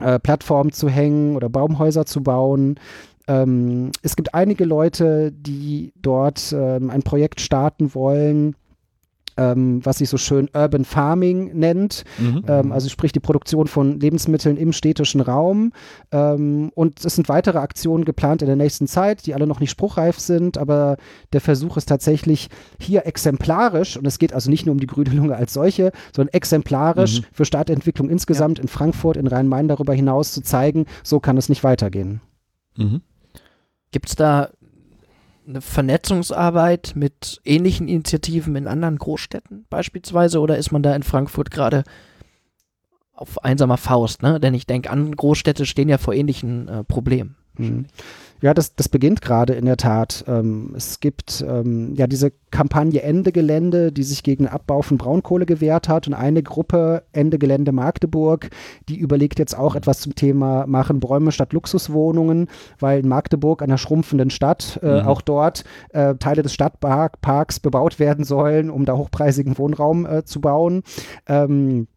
[0.00, 2.78] äh, Plattformen zu hängen oder Baumhäuser zu bauen.
[3.26, 8.56] Ähm, es gibt einige Leute, die dort ähm, ein Projekt starten wollen,
[9.38, 12.04] ähm, was sich so schön Urban Farming nennt.
[12.18, 12.44] Mhm.
[12.46, 15.72] Ähm, also sprich die Produktion von Lebensmitteln im städtischen Raum.
[16.12, 19.70] Ähm, und es sind weitere Aktionen geplant in der nächsten Zeit, die alle noch nicht
[19.70, 20.96] spruchreif sind, aber
[21.32, 22.48] der Versuch ist tatsächlich
[22.80, 26.34] hier exemplarisch, und es geht also nicht nur um die grüne Lunge als solche, sondern
[26.34, 27.24] exemplarisch mhm.
[27.32, 28.62] für Stadtentwicklung insgesamt ja.
[28.62, 32.20] in Frankfurt, in Rhein-Main darüber hinaus zu zeigen, so kann es nicht weitergehen.
[32.76, 33.02] Mhm.
[33.90, 34.50] Gibt es da
[35.48, 41.50] eine Vernetzungsarbeit mit ähnlichen Initiativen in anderen Großstädten beispielsweise oder ist man da in Frankfurt
[41.50, 41.84] gerade
[43.12, 44.22] auf einsamer Faust?
[44.22, 44.38] Ne?
[44.40, 47.36] Denn ich denke, an Großstädte stehen ja vor ähnlichen äh, Problemen.
[47.56, 47.86] Mhm.
[48.40, 50.24] Ja, das, das beginnt gerade in der Tat.
[50.28, 54.96] Ähm, es gibt ähm, ja diese Kampagne Ende Gelände, die sich gegen den Abbau von
[54.96, 58.50] Braunkohle gewehrt hat und eine Gruppe Ende Gelände Magdeburg,
[58.88, 62.48] die überlegt jetzt auch etwas zum Thema machen Bäume statt Luxuswohnungen,
[62.78, 65.08] weil in Magdeburg, einer schrumpfenden Stadt, äh, mhm.
[65.08, 70.40] auch dort äh, Teile des Stadtparks bebaut werden sollen, um da hochpreisigen Wohnraum äh, zu
[70.40, 70.82] bauen.
[71.26, 71.88] Ähm,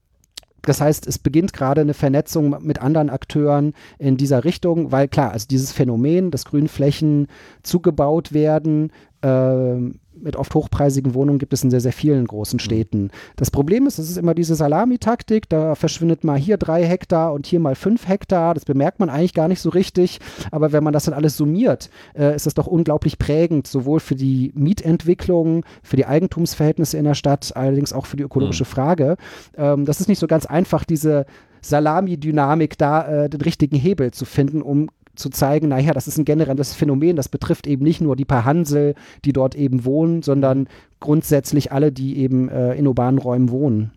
[0.64, 5.32] das heißt, es beginnt gerade eine Vernetzung mit anderen Akteuren in dieser Richtung, weil klar,
[5.32, 7.28] also dieses Phänomen, dass Grünflächen
[7.64, 9.76] zugebaut werden, äh,
[10.22, 12.62] mit oft hochpreisigen Wohnungen gibt es in sehr, sehr vielen großen mhm.
[12.62, 13.12] Städten.
[13.36, 17.46] Das Problem ist, es ist immer diese Salamitaktik, da verschwindet mal hier drei Hektar und
[17.46, 18.54] hier mal fünf Hektar.
[18.54, 20.20] Das bemerkt man eigentlich gar nicht so richtig.
[20.52, 24.16] Aber wenn man das dann alles summiert, äh, ist das doch unglaublich prägend, sowohl für
[24.16, 28.70] die Mietentwicklung, für die Eigentumsverhältnisse in der Stadt, allerdings auch für die ökologische mhm.
[28.70, 29.18] Frage.
[29.58, 31.26] Ähm, das ist nicht so ganz einfach, diese
[31.62, 36.26] Salami-Dynamik da äh, den richtigen Hebel zu finden, um zu zeigen, naja, das ist ein
[36.26, 38.96] generelles Phänomen, das betrifft eben nicht nur die paar Hansel,
[39.26, 40.68] die dort eben wohnen, sondern
[41.00, 43.92] grundsätzlich alle, die eben äh, in urbanen Räumen wohnen.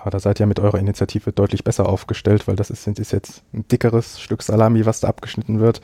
[0.00, 3.42] Aber da seid ihr mit eurer Initiative deutlich besser aufgestellt, weil das ist, ist jetzt
[3.52, 5.80] ein dickeres Stück Salami, was da abgeschnitten wird.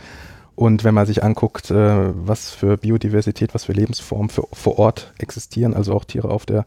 [0.55, 5.12] Und wenn man sich anguckt, äh, was für Biodiversität, was für Lebensformen für, vor Ort
[5.18, 6.66] existieren, also auch Tiere auf der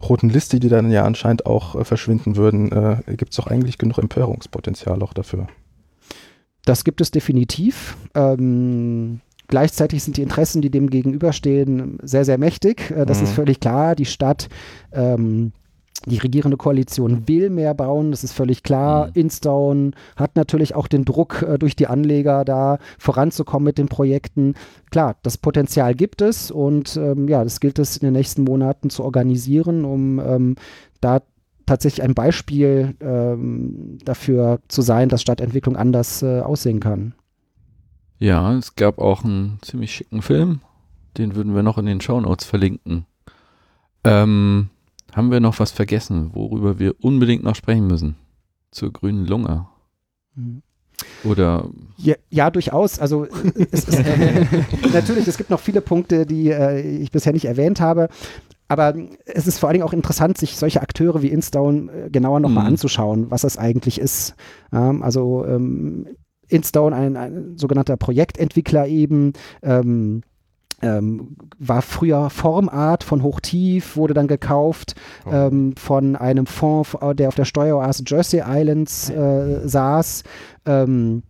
[0.00, 3.78] roten Liste, die dann ja anscheinend auch äh, verschwinden würden, äh, gibt es doch eigentlich
[3.78, 5.48] genug Empörungspotenzial auch dafür.
[6.66, 7.96] Das gibt es definitiv.
[8.14, 12.90] Ähm, gleichzeitig sind die Interessen, die dem gegenüberstehen, sehr, sehr mächtig.
[12.90, 13.24] Äh, das mhm.
[13.24, 13.94] ist völlig klar.
[13.94, 14.50] Die Stadt
[14.92, 15.52] ähm,
[16.04, 19.06] die regierende Koalition will mehr bauen, das ist völlig klar.
[19.06, 19.12] Mhm.
[19.14, 24.54] Instone hat natürlich auch den Druck äh, durch die Anleger da voranzukommen mit den Projekten.
[24.90, 28.90] Klar, das Potenzial gibt es und ähm, ja, das gilt es in den nächsten Monaten
[28.90, 30.56] zu organisieren, um ähm,
[31.00, 31.22] da
[31.66, 37.14] tatsächlich ein Beispiel ähm, dafür zu sein, dass Stadtentwicklung anders äh, aussehen kann.
[38.18, 40.60] Ja, es gab auch einen ziemlich schicken Film,
[41.18, 43.04] den würden wir noch in den Shownotes verlinken.
[44.04, 44.70] Ähm,
[45.12, 48.16] haben wir noch was vergessen, worüber wir unbedingt noch sprechen müssen?
[48.70, 49.66] Zur grünen Lunge.
[50.34, 50.62] Mhm.
[51.24, 52.98] Oder Ja, ja, durchaus.
[52.98, 53.30] Also äh,
[53.70, 53.98] es ist,
[54.92, 58.08] natürlich, es gibt noch viele Punkte, die äh, ich bisher nicht erwähnt habe.
[58.68, 58.94] Aber
[59.26, 62.64] es ist vor allen Dingen auch interessant, sich solche Akteure wie Instone äh, genauer nochmal
[62.64, 62.70] Mhm.
[62.70, 64.34] anzuschauen, was das eigentlich ist.
[64.72, 66.08] Ähm, also ähm,
[66.48, 70.22] Instone, ein, ein sogenannter Projektentwickler eben, ähm,
[70.82, 75.30] ähm, war früher Formart von Hochtief, wurde dann gekauft Oh.
[75.32, 80.22] ähm, von einem Fonds, der auf der Steueroase Jersey Islands äh, saß.
[80.66, 81.22] Ähm,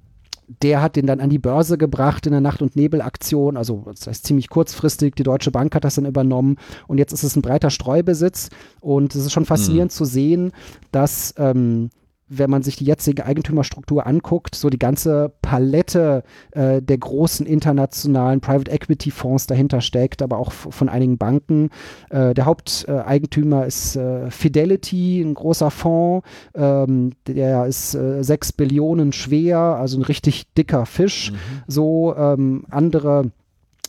[0.63, 4.07] der hat den dann an die Börse gebracht in der Nacht- und Nebelaktion, also das
[4.07, 5.15] heißt ziemlich kurzfristig.
[5.15, 6.57] Die Deutsche Bank hat das dann übernommen.
[6.87, 8.51] Und jetzt ist es ein breiter Streubesitz.
[8.81, 10.53] Und es ist schon faszinierend zu sehen,
[10.93, 11.91] dass ähm,
[12.29, 18.41] wenn man sich die jetzige Eigentümerstruktur anguckt, so die ganze Palette äh, der großen internationalen
[18.41, 21.71] Private Equity Fonds dahinter steckt, aber auch von einigen Banken.
[22.11, 29.13] Äh, der Haupteigentümer ist äh, Fidelity, ein großer Fonds, ähm, der ist äh, 6 Billionen
[29.13, 31.33] schwer, also ein richtig dicker Fisch.
[31.67, 33.31] So ähm, andere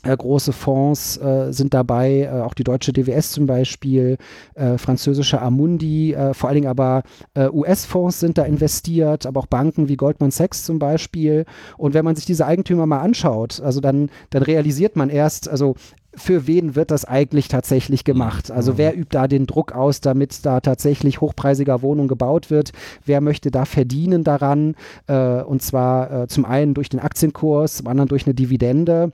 [0.04, 4.18] große Fonds äh, sind dabei, äh, auch die deutsche DWS zum Beispiel,
[4.56, 9.48] äh, französische Amundi, äh, vor allen Dingen aber äh, US-Fonds sind da investiert, aber auch
[9.48, 11.46] Banken wie Goldman Sachs zum Beispiel.
[11.78, 15.76] Und wenn man sich diese Eigentümer mal anschaut, also dann, dann realisiert man erst, also
[16.18, 18.50] für wen wird das eigentlich tatsächlich gemacht?
[18.52, 22.72] Also wer übt da den Druck aus, damit da tatsächlich hochpreisiger Wohnung gebaut wird?
[23.06, 24.76] Wer möchte da verdienen daran?
[25.06, 29.12] Äh, und zwar äh, zum einen durch den Aktienkurs, zum anderen durch eine Dividende.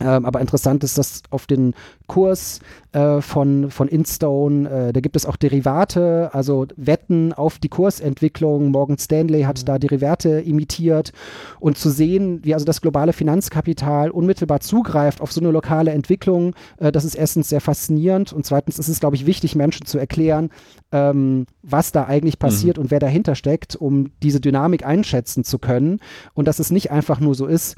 [0.00, 1.74] Ähm, aber interessant ist, dass auf den
[2.06, 2.60] Kurs
[2.92, 8.70] äh, von, von Instone, äh, da gibt es auch Derivate, also Wetten auf die Kursentwicklung.
[8.70, 11.12] Morgan Stanley hat da Derivate imitiert.
[11.60, 16.54] Und zu sehen, wie also das globale Finanzkapital unmittelbar zugreift auf so eine lokale Entwicklung,
[16.78, 19.98] äh, das ist erstens sehr faszinierend und zweitens ist es, glaube ich, wichtig, Menschen zu
[19.98, 20.50] erklären,
[20.92, 26.00] ähm, was da eigentlich passiert und wer dahinter steckt, um diese Dynamik einschätzen zu können.
[26.34, 27.76] Und dass es nicht einfach nur so ist,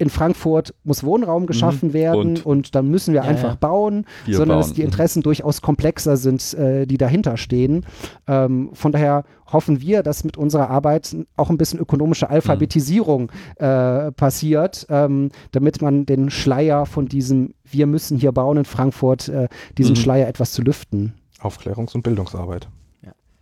[0.00, 2.74] in Frankfurt muss Wohnraum geschaffen werden und, Und?
[2.74, 3.54] dann müssen wir Ja, einfach ja.
[3.60, 4.66] bauen, Wir sondern bauen.
[4.68, 7.84] dass die Interessen durchaus komplexer sind, äh, die dahinter stehen.
[8.26, 14.10] Ähm, von daher hoffen wir, dass mit unserer Arbeit auch ein bisschen ökonomische Alphabetisierung äh,
[14.12, 19.48] passiert, ähm, damit man den Schleier von diesem Wir müssen hier bauen in Frankfurt, äh,
[19.76, 19.96] diesen Mhm.
[19.96, 21.12] Schleier etwas zu lüften.
[21.42, 22.68] Aufklärungs- und Bildungsarbeit.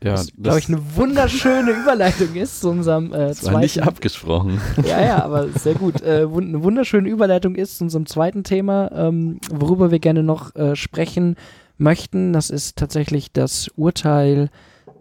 [0.02, 3.88] Ja, was, glaube ich, eine wunderschöne Überleitung ist zu unserem äh, das war nicht zweiten.
[3.88, 4.60] abgesprochen.
[4.86, 6.02] Ja, ja, aber sehr gut.
[6.08, 10.76] Äh, eine wunderschöne Überleitung ist zu unserem zweiten Thema, ähm, worüber wir gerne noch äh,
[10.76, 11.34] sprechen
[11.76, 12.32] möchten.
[12.32, 14.48] Das ist tatsächlich das Urteil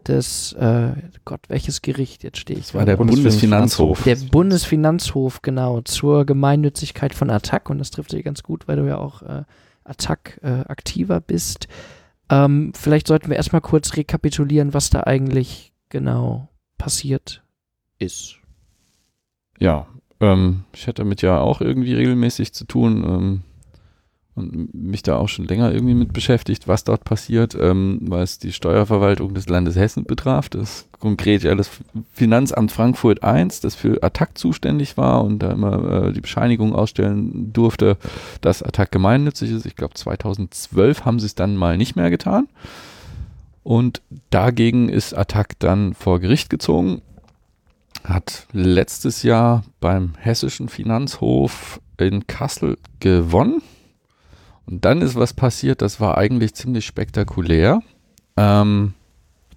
[0.07, 0.93] des, äh,
[1.25, 2.23] Gott, welches Gericht?
[2.23, 2.67] Jetzt stehe ich.
[2.67, 3.99] Das war der Bundesfinanzhof.
[3.99, 4.03] Bundesfinanzhof.
[4.03, 7.69] Der Bundesfinanzhof, genau, zur Gemeinnützigkeit von Attac.
[7.69, 9.43] Und das trifft sich ganz gut, weil du ja auch äh,
[9.83, 11.67] Attac äh, aktiver bist.
[12.29, 17.43] Ähm, vielleicht sollten wir erstmal kurz rekapitulieren, was da eigentlich genau passiert
[17.99, 18.37] ist.
[19.59, 19.87] Ja,
[20.19, 23.41] ähm, ich hatte damit ja auch irgendwie regelmäßig zu tun ähm,
[24.37, 28.53] und mich da auch schon länger irgendwie mit beschäftigt, was dort passiert, ähm, weil die
[28.53, 30.47] Steuerverwaltung des Landes Hessen betraf.
[30.49, 31.69] Das konkret ja das
[32.13, 37.51] Finanzamt Frankfurt I, das für Attac zuständig war und da immer äh, die Bescheinigung ausstellen
[37.51, 37.97] durfte,
[38.41, 39.65] dass Attac gemeinnützig ist.
[39.65, 42.47] Ich glaube 2012 haben sie es dann mal nicht mehr getan.
[43.63, 47.01] Und dagegen ist Attac dann vor Gericht gezogen
[48.03, 53.61] hat letztes Jahr beim Hessischen Finanzhof in Kassel gewonnen.
[54.67, 57.81] Und dann ist was passiert, das war eigentlich ziemlich spektakulär.
[58.35, 58.93] Ähm,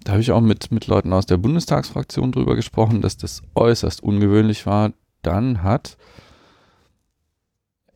[0.03, 4.01] da habe ich auch mit, mit Leuten aus der Bundestagsfraktion drüber gesprochen, dass das äußerst
[4.01, 4.93] ungewöhnlich war.
[5.21, 5.97] Dann hat,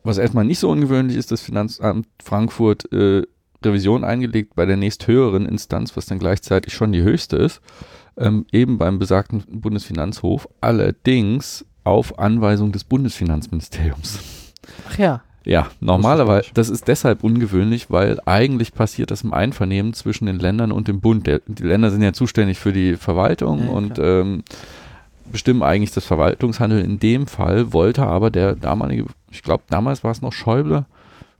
[0.03, 3.23] was erstmal nicht so ungewöhnlich ist, das Finanzamt Frankfurt äh,
[3.63, 7.61] Revision eingelegt bei der nächsthöheren Instanz, was dann gleichzeitig schon die höchste ist
[8.17, 14.19] ähm, eben beim besagten Bundesfinanzhof, allerdings auf Anweisung des Bundesfinanzministeriums.
[14.89, 15.23] Ach ja.
[15.45, 20.71] Ja, normalerweise, das ist deshalb ungewöhnlich, weil eigentlich passiert das im Einvernehmen zwischen den Ländern
[20.71, 21.27] und dem Bund.
[21.27, 24.43] Der, die Länder sind ja zuständig für die Verwaltung Ja, und ähm,
[25.31, 26.83] bestimmen eigentlich das Verwaltungshandeln.
[26.83, 30.85] In dem Fall wollte aber der damalige, ich glaube damals war es noch Schäuble,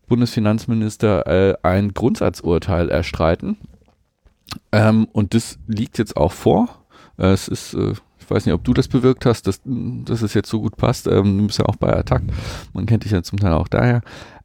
[0.08, 3.58] Bundesfinanzminister, äh, ein Grundsatzurteil erstreiten
[4.72, 6.70] Ähm, und das liegt jetzt auch vor.
[7.18, 7.94] Äh, es ist, äh,
[8.25, 11.07] ich weiß nicht, ob du das bewirkt hast, dass, dass es jetzt so gut passt.
[11.07, 12.23] Ähm, du bist ja auch bei Attac.
[12.73, 14.01] Man kennt dich ja zum Teil auch daher.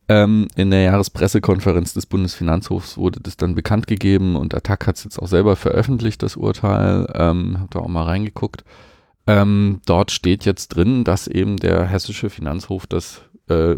[0.09, 5.05] Ähm, in der Jahrespressekonferenz des Bundesfinanzhofs wurde das dann bekannt gegeben und Attac hat es
[5.05, 7.07] jetzt auch selber veröffentlicht, das Urteil.
[7.15, 8.65] Ähm, hab da auch mal reingeguckt.
[9.27, 13.77] Ähm, dort steht jetzt drin, dass eben der hessische Finanzhof das äh,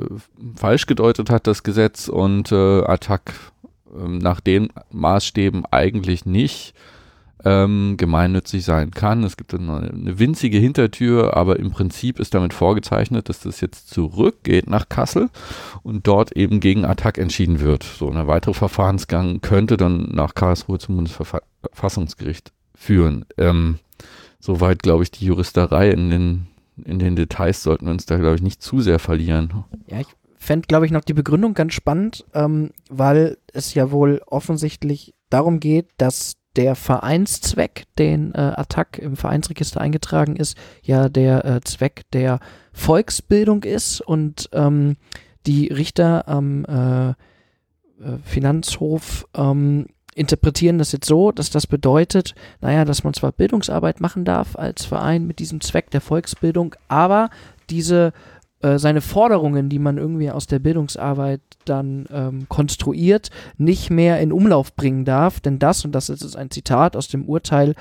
[0.56, 3.34] falsch gedeutet hat, das Gesetz, und äh, Attac
[3.94, 6.74] äh, nach den Maßstäben eigentlich nicht
[7.44, 9.24] ähm, gemeinnützig sein kann.
[9.24, 13.88] Es gibt eine, eine winzige Hintertür, aber im Prinzip ist damit vorgezeichnet, dass das jetzt
[13.88, 15.30] zurückgeht nach Kassel
[15.82, 17.82] und dort eben gegen Attac entschieden wird.
[17.82, 23.24] So ein weiterer Verfahrensgang könnte dann nach Karlsruhe zum Bundesverfassungsgericht führen.
[23.38, 23.78] Ähm,
[24.38, 26.46] soweit, glaube ich, die Juristerei in den,
[26.84, 29.64] in den Details sollten wir uns da, glaube ich, nicht zu sehr verlieren.
[29.86, 34.20] Ja, ich fände, glaube ich, noch die Begründung ganz spannend, ähm, weil es ja wohl
[34.26, 41.44] offensichtlich darum geht, dass der Vereinszweck, den äh, Attac im Vereinsregister eingetragen ist, ja der
[41.44, 42.40] äh, Zweck der
[42.72, 44.96] Volksbildung ist und ähm,
[45.46, 47.14] die Richter am äh, äh
[48.24, 54.24] Finanzhof ähm, interpretieren das jetzt so, dass das bedeutet, naja, dass man zwar Bildungsarbeit machen
[54.24, 57.30] darf als Verein mit diesem Zweck der Volksbildung, aber
[57.70, 58.12] diese
[58.60, 64.32] äh, seine Forderungen, die man irgendwie aus der Bildungsarbeit dann ähm, konstruiert, nicht mehr in
[64.32, 67.74] Umlauf bringen darf, denn das, und das ist ein Zitat aus dem Urteil,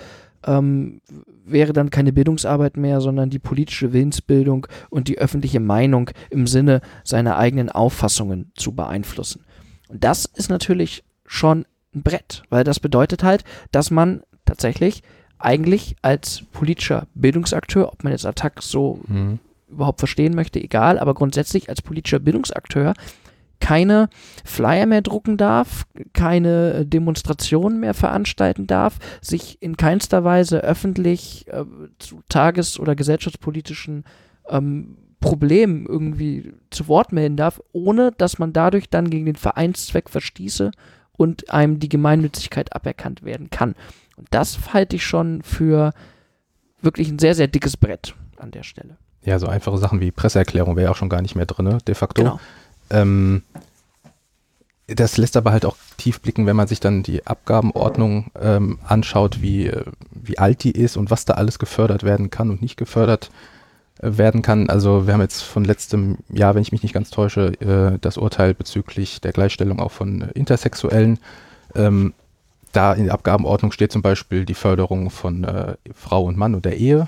[0.46, 1.02] ähm,
[1.46, 6.82] wäre dann keine Bildungsarbeit mehr, sondern die politische Willensbildung und die öffentliche Meinung im Sinne
[7.04, 9.46] seiner eigenen Auffassungen zu beeinflussen.
[9.90, 15.04] Und das ist natürlich schon ein Brett, weil das bedeutet halt, dass man tatsächlich
[15.38, 19.40] eigentlich als politischer Bildungsakteur, ob man jetzt Attack so mhm
[19.72, 22.94] überhaupt verstehen möchte, egal, aber grundsätzlich als politischer Bildungsakteur
[23.62, 24.10] keine
[24.44, 31.64] Flyer mehr drucken darf, keine Demonstrationen mehr veranstalten darf, sich in keinster Weise öffentlich äh,
[32.00, 34.04] zu tages- oder gesellschaftspolitischen
[34.50, 40.10] ähm, Problemen irgendwie zu Wort melden darf, ohne dass man dadurch dann gegen den Vereinszweck
[40.10, 40.72] verstieße
[41.14, 43.76] und einem die Gemeinnützigkeit aberkannt werden kann.
[44.18, 45.94] Und das halte ich schon für
[46.82, 48.98] wirklich ein sehr, sehr dickes Brett an der Stelle.
[49.24, 52.24] Ja, so einfache Sachen wie Presseerklärung wäre auch schon gar nicht mehr drin, de facto.
[52.24, 52.40] Genau.
[52.92, 53.44] Ähm,
[54.88, 59.42] das lässt aber halt auch tief blicken, wenn man sich dann die Abgabenordnung ähm, anschaut,
[59.42, 59.72] wie,
[60.12, 63.32] wie alt die ist und was da alles gefördert werden kann und nicht gefördert
[64.02, 64.70] äh, werden kann.
[64.70, 68.18] Also wir haben jetzt von letztem Jahr, wenn ich mich nicht ganz täusche, äh, das
[68.18, 71.20] Urteil bezüglich der Gleichstellung auch von Intersexuellen.
[71.76, 72.14] Ähm,
[72.74, 76.66] da in der Abgabenordnung steht zum Beispiel die Förderung von äh, Frau und Mann und
[76.66, 77.08] der Ehe.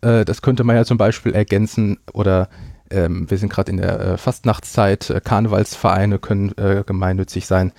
[0.00, 2.48] Äh, das könnte man ja zum Beispiel ergänzen oder
[2.90, 7.72] ähm, wir sind gerade in der äh, Fastnachtszeit, äh, Karnevalsvereine können äh, gemeinnützig sein.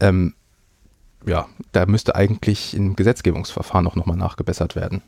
[0.00, 0.34] Ähm,
[1.26, 5.02] ja, da müsste eigentlich im Gesetzgebungsverfahren auch nochmal nachgebessert werden.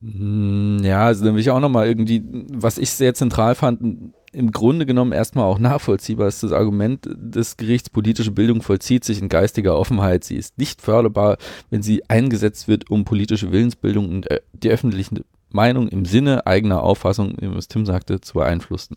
[0.00, 4.52] Hm, ja, also dann will ich auch nochmal irgendwie, was ich sehr zentral fand, im
[4.52, 9.30] Grunde genommen erstmal auch nachvollziehbar ist das Argument des Gerichts, politische Bildung vollzieht sich in
[9.30, 10.24] geistiger Offenheit.
[10.24, 11.38] Sie ist nicht förderbar,
[11.70, 16.82] wenn sie eingesetzt wird, um politische Willensbildung und äh, die öffentliche Meinung im Sinne eigener
[16.82, 18.96] Auffassung, was Tim sagte, zu beeinflussen.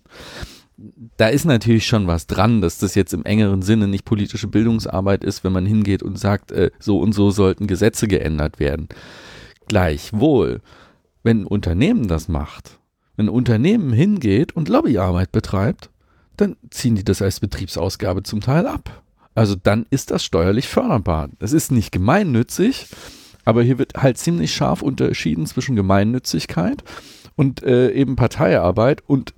[1.17, 5.23] Da ist natürlich schon was dran, dass das jetzt im engeren Sinne nicht politische Bildungsarbeit
[5.23, 8.87] ist, wenn man hingeht und sagt, äh, so und so sollten Gesetze geändert werden.
[9.67, 10.61] Gleichwohl,
[11.21, 12.79] wenn ein Unternehmen das macht,
[13.17, 15.89] wenn ein Unternehmen hingeht und Lobbyarbeit betreibt,
[16.37, 19.03] dann ziehen die das als Betriebsausgabe zum Teil ab.
[19.35, 21.29] Also dann ist das steuerlich förderbar.
[21.39, 22.87] Das ist nicht gemeinnützig,
[23.49, 26.83] aber hier wird halt ziemlich scharf unterschieden zwischen Gemeinnützigkeit
[27.35, 29.33] und äh, eben Parteiarbeit und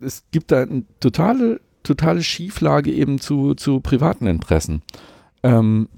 [0.00, 4.82] es gibt da eine totale, totale Schieflage eben zu, zu privaten Interessen.
[5.42, 5.88] Ähm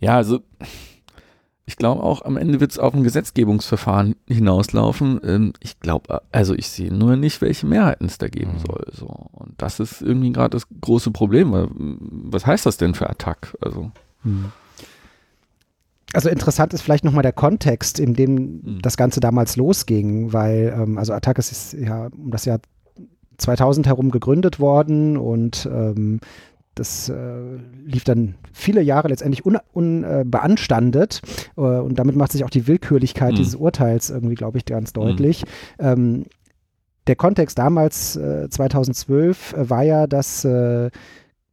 [0.00, 0.40] ja, also
[1.64, 5.20] ich glaube auch, am Ende wird es auf ein Gesetzgebungsverfahren hinauslaufen.
[5.24, 8.66] Ähm, ich glaube, also ich sehe nur nicht, welche Mehrheiten es da geben mhm.
[8.66, 8.86] soll.
[8.90, 9.06] So.
[9.06, 11.52] Und das ist irgendwie gerade das große Problem.
[11.52, 13.56] Weil, was heißt das denn für Attack?
[13.60, 13.92] Also.
[14.24, 14.50] Mhm.
[16.14, 18.78] Also interessant ist vielleicht nochmal der Kontext, in dem mhm.
[18.82, 22.60] das Ganze damals losging, weil ähm, also Attack ist ja um das Jahr
[23.38, 26.20] 2000 herum gegründet worden und ähm,
[26.74, 27.14] das äh,
[27.84, 31.22] lief dann viele Jahre letztendlich unbeanstandet
[31.56, 33.36] un, äh, äh, und damit macht sich auch die Willkürlichkeit mhm.
[33.36, 35.44] dieses Urteils irgendwie, glaube ich, ganz deutlich.
[35.78, 35.86] Mhm.
[35.86, 36.24] Ähm,
[37.06, 40.90] der Kontext damals, äh, 2012, äh, war ja, dass äh,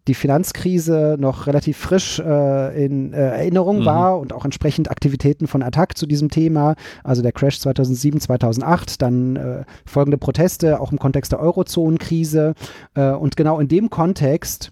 [0.08, 3.86] die Finanzkrise noch relativ frisch äh, in äh, Erinnerung mhm.
[3.86, 9.02] war und auch entsprechend Aktivitäten von Attac zu diesem Thema, also der Crash 2007, 2008,
[9.02, 12.54] dann äh, folgende Proteste, auch im Kontext der Eurozonenkrise.
[12.96, 14.72] und genau in dem Kontext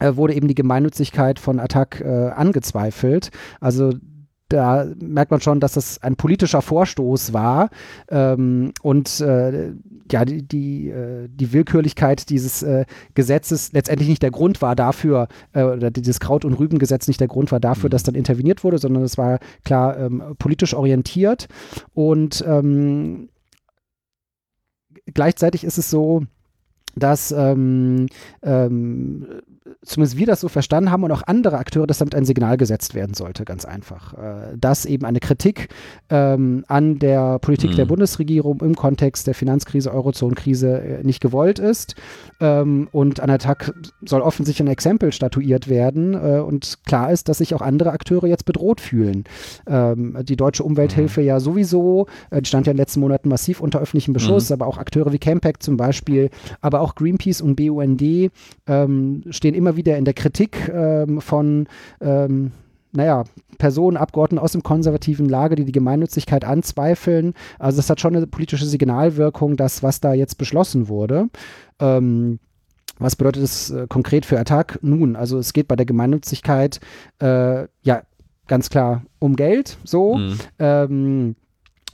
[0.00, 3.30] äh, wurde eben die Gemeinnützigkeit von Attac äh, angezweifelt.
[3.60, 3.92] Also
[4.50, 7.70] da merkt man schon, dass das ein politischer Vorstoß war
[8.08, 9.72] ähm, und äh,
[10.10, 12.84] ja, die, die, äh, die Willkürlichkeit dieses äh,
[13.14, 17.28] Gesetzes letztendlich nicht der Grund war dafür, äh, oder dieses Kraut- und Rübengesetz nicht der
[17.28, 17.92] Grund war dafür, mhm.
[17.92, 21.46] dass dann interveniert wurde, sondern es war klar ähm, politisch orientiert
[21.94, 23.28] und ähm,
[25.14, 26.24] gleichzeitig ist es so,
[26.96, 28.06] dass ähm,
[28.42, 29.26] ähm,
[29.82, 32.94] zumindest wir das so verstanden haben und auch andere Akteure, dass damit ein Signal gesetzt
[32.94, 34.14] werden sollte, ganz einfach.
[34.14, 35.68] Äh, dass eben eine Kritik
[36.08, 37.76] ähm, an der Politik mhm.
[37.76, 41.94] der Bundesregierung im Kontext der Finanzkrise, Eurozonenkrise äh, nicht gewollt ist.
[42.40, 43.72] Ähm, und an Attac
[44.04, 46.14] soll offensichtlich ein Exempel statuiert werden.
[46.14, 49.24] Äh, und klar ist, dass sich auch andere Akteure jetzt bedroht fühlen.
[49.66, 51.26] Ähm, die Deutsche Umwelthilfe mhm.
[51.26, 54.54] ja sowieso, äh, die stand ja in den letzten Monaten massiv unter öffentlichem Beschuss, mhm.
[54.54, 58.30] aber auch Akteure wie Campact zum Beispiel, aber auch Greenpeace und BUND
[58.66, 61.68] ähm, stehen immer wieder in der Kritik ähm, von
[62.00, 62.52] ähm,
[62.92, 63.24] naja,
[63.58, 67.34] Personen, Abgeordneten aus dem konservativen Lager, die die Gemeinnützigkeit anzweifeln.
[67.58, 71.28] Also das hat schon eine politische Signalwirkung, das, was da jetzt beschlossen wurde.
[71.78, 72.40] Ähm,
[72.98, 74.78] was bedeutet das äh, konkret für Attac?
[74.82, 76.80] Nun, also es geht bei der Gemeinnützigkeit
[77.20, 78.02] äh, ja
[78.46, 80.16] ganz klar um Geld, so.
[80.16, 80.38] Mhm.
[80.58, 81.36] Ähm,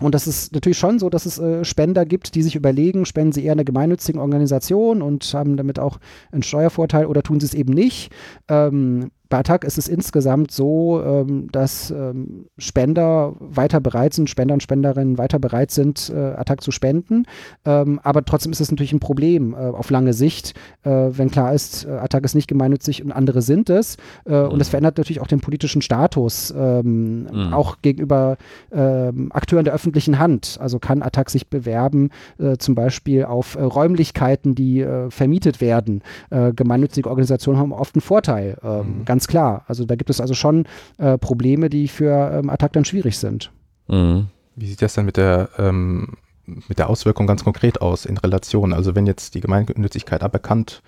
[0.01, 3.33] und das ist natürlich schon so, dass es äh, Spender gibt, die sich überlegen, spenden
[3.33, 5.99] sie eher einer gemeinnützigen Organisation und haben damit auch
[6.33, 8.13] einen Steuervorteil oder tun sie es eben nicht.
[8.49, 14.55] Ähm, bei Attac ist es insgesamt so, ähm, dass ähm, Spender weiter bereit sind, Spender
[14.55, 17.25] und Spenderinnen weiter bereit sind, äh, Attac zu spenden.
[17.65, 20.55] Ähm, aber trotzdem ist es natürlich ein Problem äh, auf lange Sicht,
[20.85, 23.97] äh, wenn klar ist, äh, Attac ist nicht gemeinnützig und andere sind es.
[24.27, 24.51] Äh, mhm.
[24.51, 27.53] Und es verändert natürlich auch den politischen Status, ähm, mhm.
[27.53, 28.37] auch gegenüber
[28.73, 30.59] ähm, Akteuren der öffentlichen Hand.
[30.61, 36.03] Also kann Attac sich bewerben, äh, zum Beispiel auf Räumlichkeiten, die vermietet werden.
[36.31, 38.59] gemeinnützige Organisationen haben oft einen Vorteil.
[38.63, 39.65] Ähm, mhm Ganz klar.
[39.67, 40.67] Also da gibt es also schon
[40.99, 43.51] äh, Probleme, die für ähm, Attac dann schwierig sind.
[43.89, 44.27] Mhm.
[44.57, 48.75] Wie sieht das dann mit der, ähm, mit der Auswirkung ganz konkret aus in Relation?
[48.75, 50.83] Also wenn jetzt die Gemeinnützigkeit aberkannt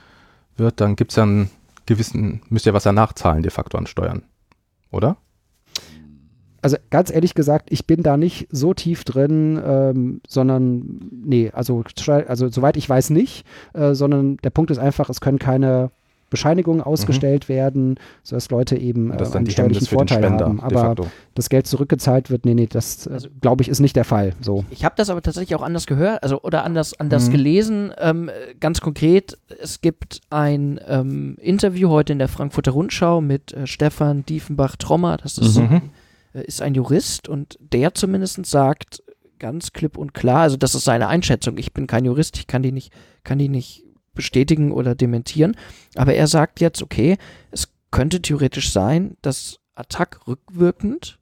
[0.59, 1.49] wird, dann gibt es ja einen
[1.87, 4.25] gewissen, müsst ihr was ja nachzahlen de facto an Steuern,
[4.91, 5.17] oder?
[6.61, 11.85] also ganz ehrlich gesagt, ich bin da nicht so tief drin, ähm, sondern nee, also,
[12.27, 15.93] also soweit ich weiß nicht, äh, sondern der Punkt ist einfach, es können keine
[16.31, 17.53] Bescheinigungen ausgestellt mhm.
[17.53, 20.61] werden, sodass Leute eben äh, einen steuerlichen Vorteil Spender, haben.
[20.61, 20.95] Aber
[21.35, 24.35] das Geld zurückgezahlt wird, nee, nee, das äh, also, glaube ich ist nicht der Fall.
[24.41, 24.65] So.
[24.71, 27.33] Ich habe das aber tatsächlich auch anders gehört, also oder anders, anders mhm.
[27.33, 27.93] gelesen.
[27.99, 33.67] Ähm, ganz konkret, es gibt ein ähm, Interview heute in der Frankfurter Rundschau mit äh,
[33.67, 35.83] Stefan Diefenbach-Trommer, das ist, mhm.
[36.35, 39.03] äh, ist ein Jurist und der zumindest sagt,
[39.39, 41.59] ganz klipp und klar, also das ist seine Einschätzung.
[41.59, 42.93] Ich bin kein Jurist, ich kann die nicht,
[43.25, 43.85] kann die nicht
[44.19, 45.57] bestätigen oder dementieren.
[45.95, 47.17] Aber er sagt jetzt, okay,
[47.53, 51.21] es könnte theoretisch sein, dass Attac rückwirkend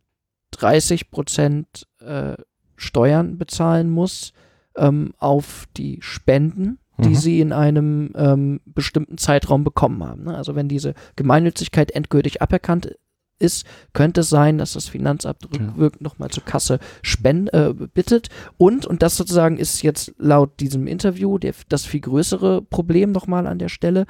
[0.52, 2.34] 30 Prozent äh,
[2.76, 4.32] Steuern bezahlen muss
[4.76, 7.14] ähm, auf die Spenden, die mhm.
[7.14, 10.24] sie in einem ähm, bestimmten Zeitraum bekommen haben.
[10.24, 10.34] Ne?
[10.34, 12.96] Also wenn diese Gemeinnützigkeit endgültig aberkannt
[13.38, 16.04] ist, könnte es sein, dass das Finanzamt rückwirkend ja.
[16.04, 18.28] nochmal zur Kasse spend, äh, bittet.
[18.56, 23.46] Und, und das sozusagen ist jetzt laut diesem Interview der, das viel größere Problem nochmal
[23.46, 24.06] an der Stelle,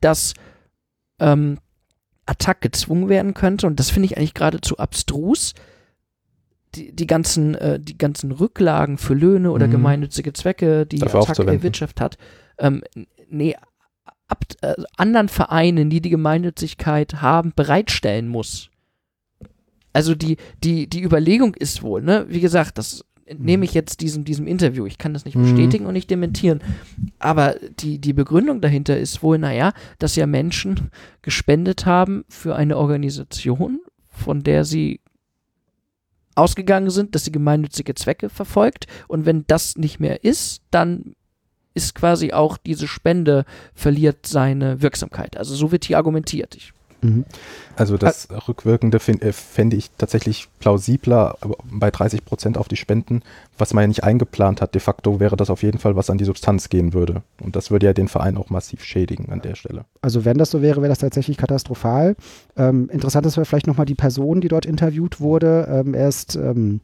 [0.00, 0.34] dass
[1.18, 1.58] ähm,
[2.26, 3.66] Attack gezwungen werden könnte.
[3.66, 5.54] Und das finde ich eigentlich geradezu abstrus.
[6.76, 9.72] Die, die, ganzen, äh, die ganzen Rücklagen für Löhne oder mhm.
[9.72, 12.18] gemeinnützige Zwecke, die Dafür Attac erwirtschaftet hat,
[12.58, 12.84] ähm,
[13.28, 13.56] nee,
[14.30, 18.70] ab, äh, anderen Vereinen, die die Gemeinnützigkeit haben, bereitstellen muss.
[19.92, 24.24] Also die, die, die Überlegung ist wohl, ne, wie gesagt, das entnehme ich jetzt diesem,
[24.24, 24.86] diesem Interview.
[24.86, 25.42] Ich kann das nicht mhm.
[25.42, 26.60] bestätigen und nicht dementieren.
[27.20, 30.90] Aber die, die Begründung dahinter ist wohl, naja, dass ja Menschen
[31.22, 35.00] gespendet haben für eine Organisation, von der sie
[36.34, 38.86] ausgegangen sind, dass sie gemeinnützige Zwecke verfolgt.
[39.06, 41.14] Und wenn das nicht mehr ist, dann
[41.84, 45.36] ist quasi auch diese Spende verliert seine Wirksamkeit.
[45.36, 46.54] Also so wird hier argumentiert.
[46.54, 47.24] Ich mhm.
[47.76, 53.22] also das Ä Rückwirkende äh, fände ich tatsächlich plausibler bei 30 Prozent auf die Spenden,
[53.56, 54.74] was man ja nicht eingeplant hat.
[54.74, 57.22] De facto wäre das auf jeden Fall, was an die Substanz gehen würde.
[57.40, 59.84] Und das würde ja den Verein auch massiv schädigen an der Stelle.
[60.02, 62.16] Also wenn das so wäre, wäre das tatsächlich katastrophal.
[62.56, 65.66] Ähm, interessant ist vielleicht nochmal die Person, die dort interviewt wurde.
[65.70, 66.80] Ähm, er ist ähm,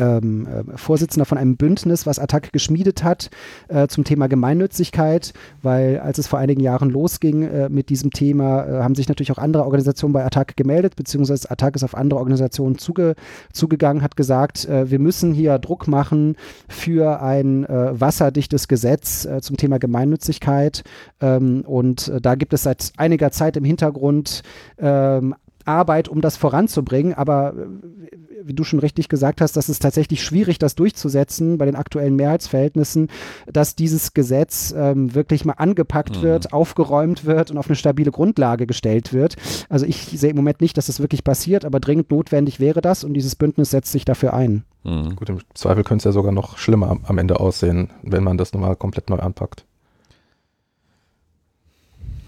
[0.00, 3.30] ähm, äh, Vorsitzender von einem Bündnis, was Attac geschmiedet hat
[3.68, 5.32] äh, zum Thema Gemeinnützigkeit,
[5.62, 9.32] weil als es vor einigen Jahren losging äh, mit diesem Thema, äh, haben sich natürlich
[9.32, 13.14] auch andere Organisationen bei Attac gemeldet, beziehungsweise Attac ist auf andere Organisationen zuge
[13.52, 16.36] zugegangen, hat gesagt, äh, wir müssen hier Druck machen
[16.68, 20.82] für ein wasserdichtes Gesetz zum Thema Gemeinnützigkeit.
[21.20, 24.42] Ähm, und da gibt es seit einiger Zeit im Hintergrund
[24.78, 25.34] ähm,
[25.66, 27.14] Arbeit, um das voranzubringen.
[27.14, 31.66] Aber äh, wie du schon richtig gesagt hast, das ist tatsächlich schwierig, das durchzusetzen bei
[31.66, 33.08] den aktuellen Mehrheitsverhältnissen,
[33.46, 36.22] dass dieses Gesetz ähm, wirklich mal angepackt mhm.
[36.22, 39.36] wird, aufgeräumt wird und auf eine stabile Grundlage gestellt wird.
[39.68, 43.04] Also ich sehe im Moment nicht, dass das wirklich passiert, aber dringend notwendig wäre das
[43.04, 44.64] und dieses Bündnis setzt sich dafür ein.
[44.84, 45.16] Mhm.
[45.16, 48.38] Gut, im Zweifel könnte es ja sogar noch schlimmer am, am Ende aussehen, wenn man
[48.38, 49.66] das nochmal komplett neu anpackt.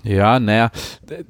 [0.04, 0.70] Ja, naja,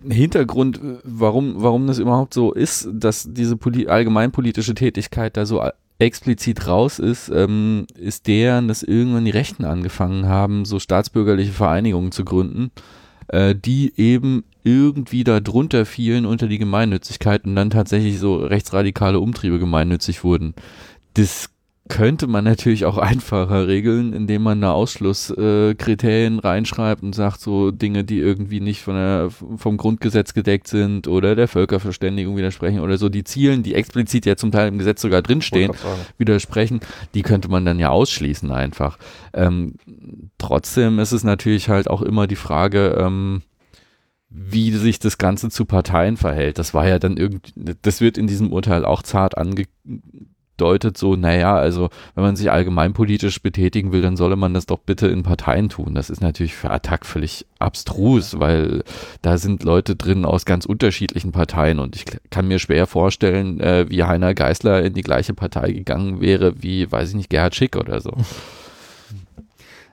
[0.08, 5.62] Hintergrund, warum, warum das überhaupt so ist, dass diese Poli allgemeinpolitische Tätigkeit da so
[5.98, 12.12] explizit raus ist, ähm, ist der, dass irgendwann die Rechten angefangen haben, so staatsbürgerliche Vereinigungen
[12.12, 12.70] zu gründen,
[13.28, 19.20] äh, die eben irgendwie da drunter fielen unter die Gemeinnützigkeit und dann tatsächlich so rechtsradikale
[19.20, 20.54] Umtriebe gemeinnützig wurden.
[21.14, 21.50] Das
[21.92, 28.02] könnte man natürlich auch einfacher regeln, indem man da Ausschlusskriterien reinschreibt und sagt, so Dinge,
[28.02, 33.10] die irgendwie nicht von der, vom Grundgesetz gedeckt sind oder der Völkerverständigung widersprechen oder so,
[33.10, 35.72] die Zielen, die explizit ja zum Teil im Gesetz sogar drinstehen,
[36.16, 36.80] widersprechen,
[37.12, 38.96] die könnte man dann ja ausschließen einfach.
[39.34, 39.74] Ähm,
[40.38, 43.42] trotzdem ist es natürlich halt auch immer die Frage, ähm,
[44.30, 46.58] wie sich das Ganze zu Parteien verhält.
[46.58, 49.64] Das war ja dann irgendwie, das wird in diesem Urteil auch zart ange
[50.56, 54.78] deutet so, naja, also wenn man sich allgemeinpolitisch betätigen will, dann solle man das doch
[54.78, 55.94] bitte in Parteien tun.
[55.94, 58.84] Das ist natürlich für Attac völlig abstrus, weil
[59.22, 63.86] da sind Leute drin aus ganz unterschiedlichen Parteien und ich kann mir schwer vorstellen, äh,
[63.88, 67.76] wie Heiner Geißler in die gleiche Partei gegangen wäre wie, weiß ich nicht, Gerhard Schick
[67.76, 68.12] oder so.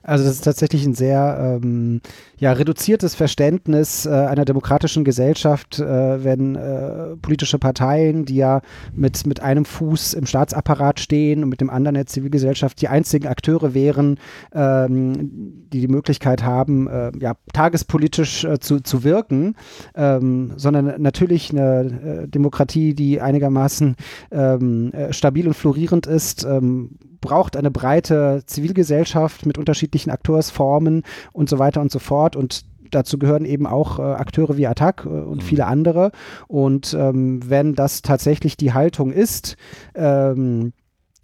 [0.09, 2.01] Also das ist tatsächlich ein sehr ähm,
[2.39, 9.27] ja, reduziertes Verständnis äh, einer demokratischen Gesellschaft, äh, wenn äh, politische Parteien, die ja mit,
[9.27, 13.75] mit einem Fuß im Staatsapparat stehen und mit dem anderen der Zivilgesellschaft die einzigen Akteure
[13.75, 14.17] wären,
[14.51, 19.55] ähm, die die Möglichkeit haben, äh, ja, tagespolitisch äh, zu, zu wirken,
[19.93, 23.95] ähm, sondern natürlich eine äh, Demokratie, die einigermaßen
[24.31, 31.03] ähm, stabil und florierend ist, ähm, braucht eine breite Zivilgesellschaft mit unterschiedlichen Akteursformen
[31.33, 32.35] und so weiter und so fort.
[32.35, 35.41] Und dazu gehören eben auch äh, Akteure wie Attac äh, und mhm.
[35.41, 36.11] viele andere.
[36.47, 39.57] Und ähm, wenn das tatsächlich die Haltung ist,
[39.95, 40.73] ähm,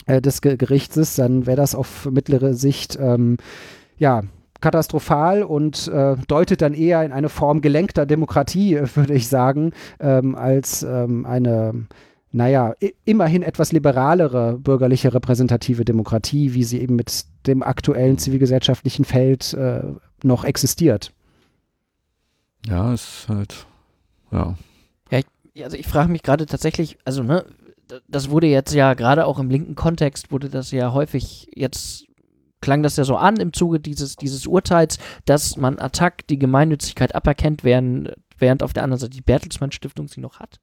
[0.05, 3.37] äh, des Ge Gerichts dann wäre das auf mittlere Sicht ähm,
[3.97, 4.23] ja
[4.61, 10.35] katastrophal und äh, deutet dann eher in eine Form gelenkter Demokratie, würde ich sagen, ähm,
[10.35, 11.87] als ähm, eine
[12.35, 12.73] naja,
[13.05, 19.83] immerhin etwas liberalere bürgerliche repräsentative Demokratie, wie sie eben mit dem aktuellen zivilgesellschaftlichen Feld äh,
[20.21, 21.13] noch existiert.
[22.67, 23.65] Ja, ist halt,
[24.31, 24.57] ja.
[25.09, 27.45] Ja, ich, also ich frage mich gerade tatsächlich, also ne,
[28.09, 32.05] das wurde jetzt ja gerade auch im linken Kontext wurde das ja häufig jetzt
[32.59, 37.15] klang das ja so an im Zuge dieses, dieses Urteils, dass man Attac die Gemeinnützigkeit
[37.15, 40.59] aberkennt, während, während auf der anderen Seite die Bertelsmann Stiftung sie noch hat.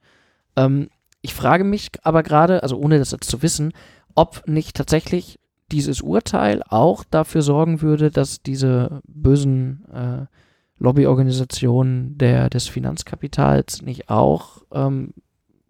[0.57, 0.91] Ähm,
[1.23, 3.73] ich frage mich aber gerade, also ohne das jetzt zu wissen,
[4.15, 5.39] ob nicht tatsächlich
[5.71, 10.27] dieses Urteil auch dafür sorgen würde, dass diese bösen äh,
[10.79, 15.15] Lobbyorganisationen der, des Finanzkapitals nicht auch ähm,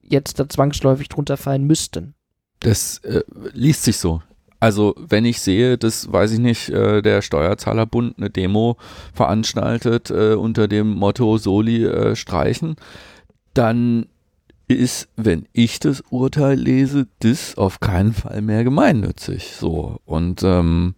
[0.02, 2.14] jetzt da zwangsläufig drunter fallen müssten.
[2.60, 3.22] Das äh,
[3.52, 4.22] liest sich so.
[4.58, 8.76] Also wenn ich sehe, dass, weiß ich nicht, äh, der Steuerzahlerbund eine Demo
[9.12, 12.76] veranstaltet äh, unter dem Motto Soli äh, streichen,
[13.54, 14.06] dann
[14.74, 19.52] ist, wenn ich das Urteil lese, das auf keinen Fall mehr gemeinnützig.
[19.56, 20.00] So.
[20.04, 20.94] Und ähm,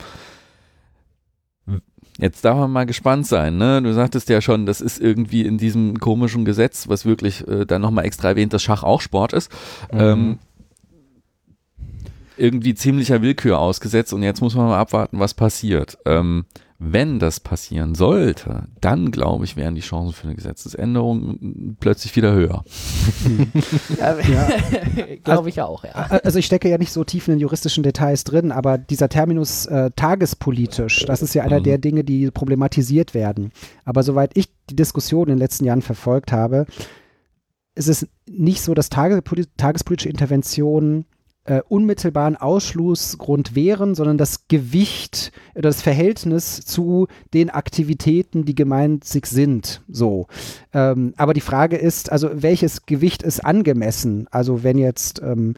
[2.19, 3.83] Jetzt darf man mal gespannt sein, ne?
[3.83, 7.83] Du sagtest ja schon, das ist irgendwie in diesem komischen Gesetz, was wirklich äh, dann
[7.83, 9.51] nochmal extra erwähnt, dass Schach auch Sport ist,
[9.93, 10.01] mhm.
[10.01, 10.39] ähm,
[12.37, 15.99] irgendwie ziemlicher Willkür ausgesetzt und jetzt muss man mal abwarten, was passiert.
[16.05, 16.45] Ähm,
[16.93, 22.33] wenn das passieren sollte, dann glaube ich, wären die Chancen für eine Gesetzesänderung plötzlich wieder
[22.33, 22.65] höher.
[23.99, 24.49] ja, ja.
[25.25, 25.93] glaube ich auch, ja.
[25.93, 29.67] Also ich stecke ja nicht so tief in den juristischen Details drin, aber dieser Terminus
[29.67, 31.65] äh, tagespolitisch, das ist ja einer mhm.
[31.65, 33.53] der Dinge, die problematisiert werden.
[33.85, 36.67] Aber soweit ich die Diskussion in den letzten Jahren verfolgt habe,
[37.75, 41.07] ist es nicht so, dass tagespolitische Interventionen
[41.45, 49.83] äh, unmittelbaren Ausschlussgrund wären, sondern das Gewicht, das Verhältnis zu den Aktivitäten, die gemeinsig sind.
[49.89, 50.27] So.
[50.73, 54.27] Ähm, aber die Frage ist, also welches Gewicht ist angemessen?
[54.31, 55.55] Also wenn jetzt ähm,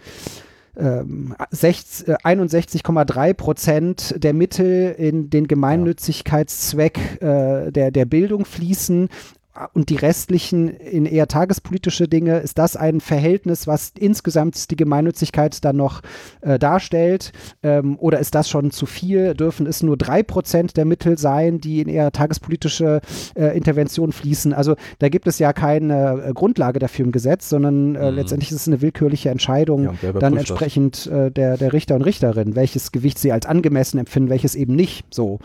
[0.77, 9.09] ähm, 61,3 Prozent der Mittel in den Gemeinnützigkeitszweck äh, der, der Bildung fließen
[9.73, 15.65] und die restlichen in eher tagespolitische Dinge, ist das ein Verhältnis, was insgesamt die Gemeinnützigkeit
[15.65, 16.03] dann noch
[16.41, 17.33] äh, darstellt?
[17.63, 19.35] Ähm, oder ist das schon zu viel?
[19.35, 23.01] Dürfen es nur drei Prozent der Mittel sein, die in eher tagespolitische
[23.35, 24.53] äh, Interventionen fließen?
[24.53, 28.17] Also da gibt es ja keine äh, Grundlage dafür im Gesetz, sondern äh, mhm.
[28.17, 32.57] letztendlich ist es eine willkürliche Entscheidung, ja, dann entsprechend äh, der, der Richter und Richterin,
[32.57, 35.39] welches Gewicht sie als angemessen empfinden, welches eben nicht so.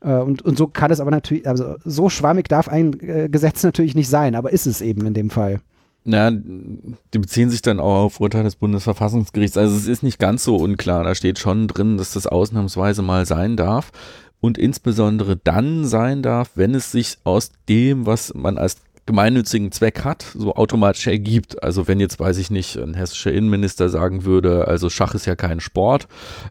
[0.00, 3.62] Äh, und, und so kann es aber natürlich, also so schwammig darf ein äh, Gesetz
[3.62, 5.60] natürlich nicht sein, aber ist es eben in dem Fall.
[6.02, 9.58] Na, die beziehen sich dann auch auf Urteil des Bundesverfassungsgerichts.
[9.58, 11.04] Also es ist nicht ganz so unklar.
[11.04, 13.92] Da steht schon drin, dass das ausnahmsweise mal sein darf
[14.40, 18.76] und insbesondere dann sein darf, wenn es sich aus dem, was man als
[19.10, 21.62] gemeinnützigen Zweck hat, so automatisch ergibt.
[21.64, 25.34] Also wenn jetzt, weiß ich nicht, ein hessischer Innenminister sagen würde, also Schach ist ja
[25.34, 26.06] kein Sport,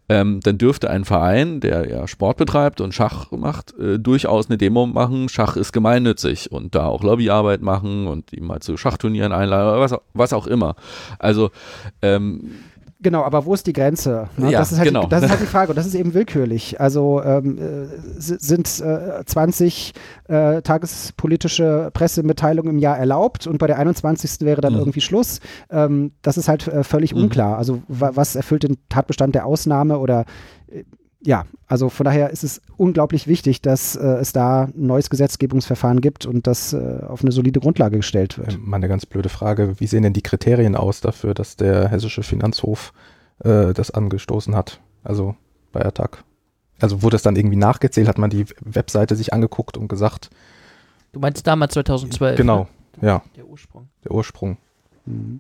[0.10, 4.58] ähm, dann dürfte ein Verein, der ja Sport betreibt und Schach macht, äh, durchaus eine
[4.58, 9.32] Demo machen, Schach ist gemeinnützig und da auch Lobbyarbeit machen und ihm mal zu Schachturnieren
[9.32, 10.76] einladen, was, was auch immer.
[11.18, 11.52] Also
[12.02, 12.52] ähm,
[13.02, 14.28] Genau, aber wo ist die Grenze?
[14.36, 14.52] Ne?
[14.52, 15.04] Ja, das, ist halt genau.
[15.04, 16.82] die, das ist halt die Frage und das ist eben willkürlich.
[16.82, 17.88] Also ähm, äh,
[18.18, 19.94] sind äh, 20
[20.28, 24.42] äh, tagespolitische Pressemitteilungen im Jahr erlaubt und bei der 21.
[24.42, 24.80] wäre dann mhm.
[24.80, 25.40] irgendwie Schluss.
[25.70, 27.24] Ähm, das ist halt äh, völlig mhm.
[27.24, 27.58] unklar.
[27.58, 30.26] Also was erfüllt den Tatbestand der Ausnahme oder
[30.68, 30.84] äh,
[31.22, 36.02] ja, also von daher ist es unglaublich wichtig, dass äh, es da ein neues Gesetzgebungsverfahren
[36.02, 38.54] gibt und das äh, auf eine solide Grundlage gestellt wird.
[38.54, 39.80] Ähm, mal eine ganz blöde Frage.
[39.80, 42.94] Wie sehen denn die Kriterien aus dafür, dass der hessische Finanzhof
[43.40, 44.80] äh, das angestoßen hat?
[45.04, 45.36] Also
[45.72, 46.24] bei Attac.
[46.80, 48.08] Also wurde es dann irgendwie nachgezählt?
[48.08, 50.30] Hat man die Webseite sich angeguckt und gesagt?
[51.12, 52.38] Du meinst damals 2012?
[52.38, 52.68] Genau,
[53.02, 53.08] ne?
[53.08, 53.24] ja.
[53.36, 53.90] Der Ursprung.
[54.06, 54.58] Der Ursprung.
[55.06, 55.40] Mhm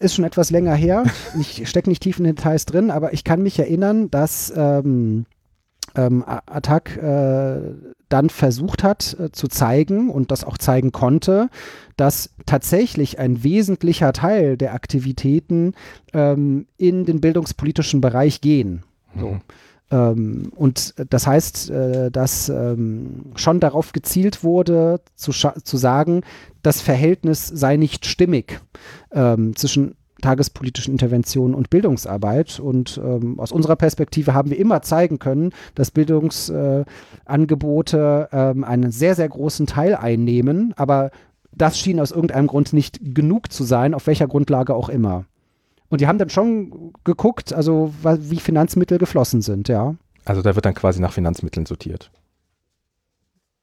[0.00, 1.04] ist schon etwas länger her.
[1.38, 5.26] Ich stecke nicht tief in den Details drin, aber ich kann mich erinnern, dass ähm,
[5.94, 7.60] ähm, Attac äh,
[8.08, 11.48] dann versucht hat äh, zu zeigen und das auch zeigen konnte,
[11.96, 15.74] dass tatsächlich ein wesentlicher Teil der Aktivitäten
[16.12, 18.82] ähm, in den bildungspolitischen Bereich gehen.
[19.18, 19.28] So.
[19.28, 19.40] Mhm.
[19.90, 26.22] Ähm, und das heißt, äh, dass ähm, schon darauf gezielt wurde, zu, zu sagen,
[26.62, 28.60] das Verhältnis sei nicht stimmig
[29.12, 32.60] ähm, zwischen tagespolitischen Interventionen und Bildungsarbeit.
[32.60, 38.92] Und ähm, aus unserer Perspektive haben wir immer zeigen können, dass Bildungsangebote äh, ähm, einen
[38.92, 40.74] sehr, sehr großen Teil einnehmen.
[40.76, 41.10] Aber
[41.52, 45.26] das schien aus irgendeinem Grund nicht genug zu sein, auf welcher Grundlage auch immer.
[45.88, 49.96] Und die haben dann schon geguckt, also wie Finanzmittel geflossen sind, ja.
[50.24, 52.12] Also da wird dann quasi nach Finanzmitteln sortiert.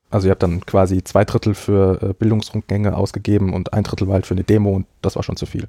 [0.10, 4.16] Also ihr habt dann quasi zwei Drittel für äh, Bildungsrundgänge ausgegeben und ein Drittel war
[4.16, 5.68] halt für eine Demo und das war schon zu viel.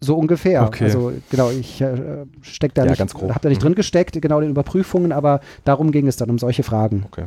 [0.00, 0.64] So ungefähr.
[0.64, 0.84] Okay.
[0.84, 3.66] Also genau, ich äh, steck da ja, nicht, habe da nicht mhm.
[3.66, 7.04] drin gesteckt, genau in den Überprüfungen, aber darum ging es dann um solche Fragen.
[7.06, 7.26] Okay.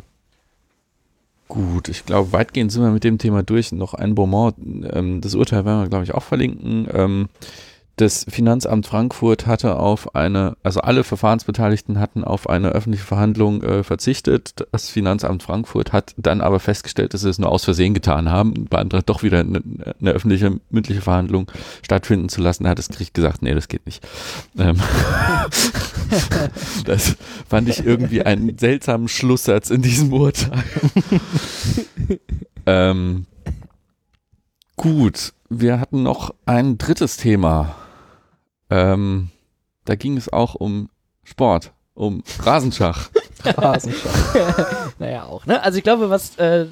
[1.47, 3.71] Gut, ich glaube, weitgehend sind wir mit dem Thema durch.
[3.71, 4.55] Noch ein Beaumont,
[4.91, 6.87] ähm, das Urteil werden wir, glaube ich, auch verlinken.
[6.91, 7.29] Ähm,
[7.97, 13.83] das Finanzamt Frankfurt hatte auf eine, also alle Verfahrensbeteiligten hatten auf eine öffentliche Verhandlung äh,
[13.83, 14.65] verzichtet.
[14.71, 18.65] Das Finanzamt Frankfurt hat dann aber festgestellt, dass sie es nur aus Versehen getan haben,
[18.65, 19.61] beantragt doch wieder eine,
[20.01, 21.49] eine, öffentliche mündliche Verhandlung
[21.83, 22.65] stattfinden zu lassen.
[22.65, 24.05] Da hat das Gericht gesagt, nee, das geht nicht.
[24.57, 24.75] Ähm
[26.85, 27.15] das
[27.47, 30.63] fand ich irgendwie einen seltsamen Schlusssatz in diesem Urteil.
[32.65, 33.25] ähm,
[34.75, 37.75] gut, wir hatten noch ein drittes Thema
[38.69, 39.29] ähm,
[39.85, 40.89] da ging es auch um
[41.23, 43.09] Sport, um Rasenschach.
[43.43, 44.93] Rasenschach.
[44.99, 45.61] naja, auch, ne?
[45.61, 46.67] Also ich glaube, was äh,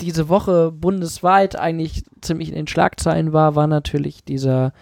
[0.00, 4.72] diese Woche bundesweit eigentlich ziemlich in den Schlagzeilen war, war natürlich dieser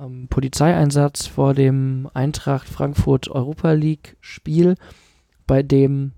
[0.00, 4.76] ähm, Polizeieinsatz vor dem Eintracht Frankfurt Europa League Spiel,
[5.46, 6.12] bei dem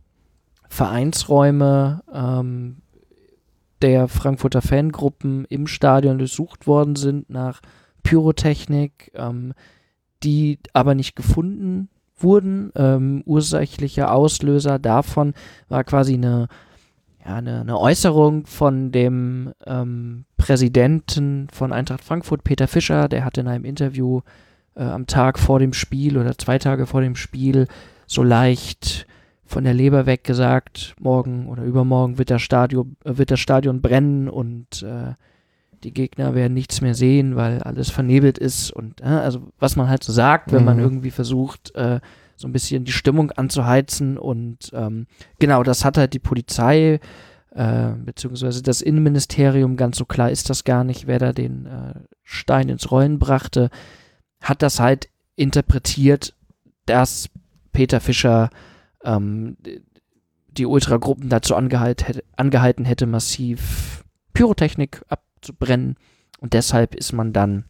[0.69, 2.79] Vereinsräume ähm,
[3.83, 7.61] der Frankfurter Fangruppen im Stadion durchsucht worden sind nach
[8.09, 9.53] Pyrotechnik, ähm,
[10.23, 12.73] die aber nicht gefunden wurden.
[12.75, 15.35] Ähm, ursächlicher Auslöser davon
[15.69, 16.49] war quasi eine,
[17.25, 23.37] ja, eine, eine Äußerung von dem ähm, Präsidenten von Eintracht Frankfurt, Peter Fischer, der hat
[23.37, 24.23] in einem Interview
[24.75, 27.69] äh, am Tag vor dem Spiel oder zwei Tage vor dem Spiel
[28.07, 29.07] so leicht
[29.45, 33.83] von der Leber weg gesagt, morgen oder übermorgen wird das Stadion, äh, wird das Stadion
[33.83, 35.13] brennen und äh,
[35.85, 39.89] die Gegner werden nichts mehr sehen, weil alles vernebelt ist und äh, also was man
[39.89, 40.67] halt so sagt, wenn mhm.
[40.67, 42.01] man irgendwie versucht, äh,
[42.37, 45.07] so ein bisschen die Stimmung anzuheizen und ähm,
[45.39, 47.01] genau, das hat halt die Polizei
[47.51, 51.95] äh, beziehungsweise das Innenministerium, ganz so klar ist das gar nicht, wer da den äh,
[52.23, 53.71] Stein ins Rollen brachte,
[54.41, 56.35] hat das halt interpretiert,
[56.87, 57.29] dass
[57.73, 58.51] Peter Fischer
[59.05, 59.57] ähm,
[60.51, 65.03] die Ultragruppen dazu angehalt, hätte, angehalten hätte, massiv Pyrotechnik
[65.39, 65.97] abzubrennen.
[66.41, 67.65] Und deshalb ist man dann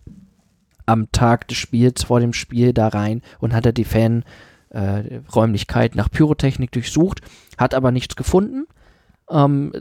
[0.87, 5.97] am Tag des Spiels, vor dem Spiel, da rein und hat er die Fanräumlichkeit äh,
[5.97, 7.21] nach Pyrotechnik durchsucht,
[7.59, 8.67] hat aber nichts gefunden.
[9.31, 9.73] Ähm,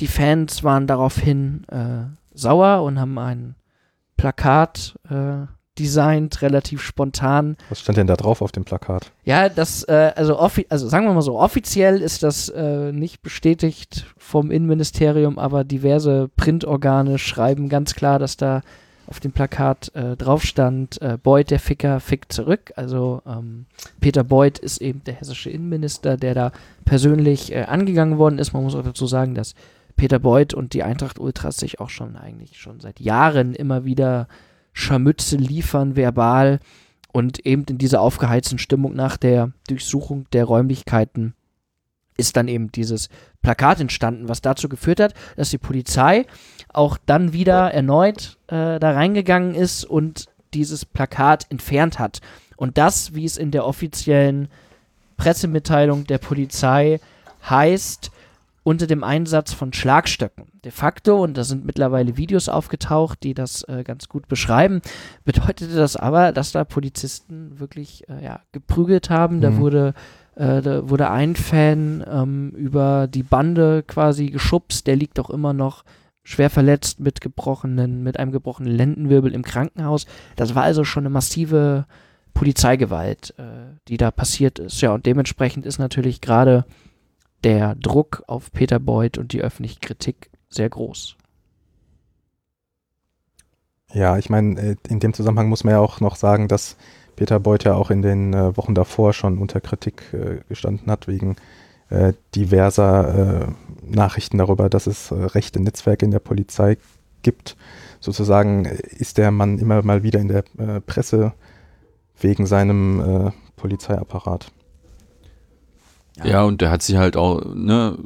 [0.00, 3.54] die Fans waren daraufhin äh, sauer und haben ein
[4.16, 5.46] Plakat äh,
[5.78, 7.56] designt, relativ spontan.
[7.68, 9.12] Was stand denn da drauf auf dem Plakat?
[9.24, 14.06] Ja, das, äh, also, also sagen wir mal so, offiziell ist das äh, nicht bestätigt
[14.16, 18.62] vom Innenministerium, aber diverse Printorgane schreiben ganz klar, dass da
[19.06, 22.72] auf dem Plakat äh, drauf stand, äh, Beuth, der Ficker, fickt zurück.
[22.76, 23.66] Also ähm,
[24.00, 26.52] Peter Beuth ist eben der hessische Innenminister, der da
[26.84, 28.52] persönlich äh, angegangen worden ist.
[28.52, 29.54] Man muss auch dazu sagen, dass
[29.96, 34.28] Peter Beuth und die Eintracht Ultras sich auch schon eigentlich schon seit Jahren immer wieder
[34.76, 36.60] Scharmütze liefern, verbal
[37.10, 41.34] und eben in dieser aufgeheizten Stimmung nach der Durchsuchung der Räumlichkeiten
[42.18, 43.08] ist dann eben dieses
[43.40, 46.26] Plakat entstanden, was dazu geführt hat, dass die Polizei
[46.68, 52.20] auch dann wieder erneut äh, da reingegangen ist und dieses Plakat entfernt hat.
[52.56, 54.48] Und das, wie es in der offiziellen
[55.16, 57.00] Pressemitteilung der Polizei
[57.48, 58.10] heißt,
[58.66, 60.46] unter dem Einsatz von Schlagstöcken.
[60.64, 64.82] De facto, und da sind mittlerweile Videos aufgetaucht, die das äh, ganz gut beschreiben,
[65.24, 69.36] bedeutete das aber, dass da Polizisten wirklich äh, ja, geprügelt haben.
[69.36, 69.40] Mhm.
[69.40, 69.94] Da wurde
[70.34, 75.52] äh, da wurde ein Fan ähm, über die Bande quasi geschubst, der liegt auch immer
[75.52, 75.84] noch
[76.24, 80.06] schwer verletzt mit gebrochenen, mit einem gebrochenen Lendenwirbel im Krankenhaus.
[80.34, 81.86] Das war also schon eine massive
[82.34, 84.80] Polizeigewalt, äh, die da passiert ist.
[84.80, 86.64] Ja, und dementsprechend ist natürlich gerade
[87.44, 91.16] der Druck auf Peter Beuth und die öffentliche Kritik sehr groß.
[93.92, 96.76] Ja, ich meine, äh, in dem Zusammenhang muss man ja auch noch sagen, dass
[97.14, 101.08] Peter Beuth ja auch in den äh, Wochen davor schon unter Kritik äh, gestanden hat,
[101.08, 101.36] wegen
[101.88, 103.46] äh, diverser äh,
[103.82, 106.78] Nachrichten darüber, dass es äh, rechte Netzwerke in der Polizei
[107.22, 107.56] gibt.
[108.00, 110.44] Sozusagen ist der Mann immer mal wieder in der
[110.86, 111.32] Presse
[112.20, 114.52] wegen seinem Polizeiapparat.
[116.18, 116.26] Ja.
[116.26, 117.98] ja, und der hat sich halt auch, ne,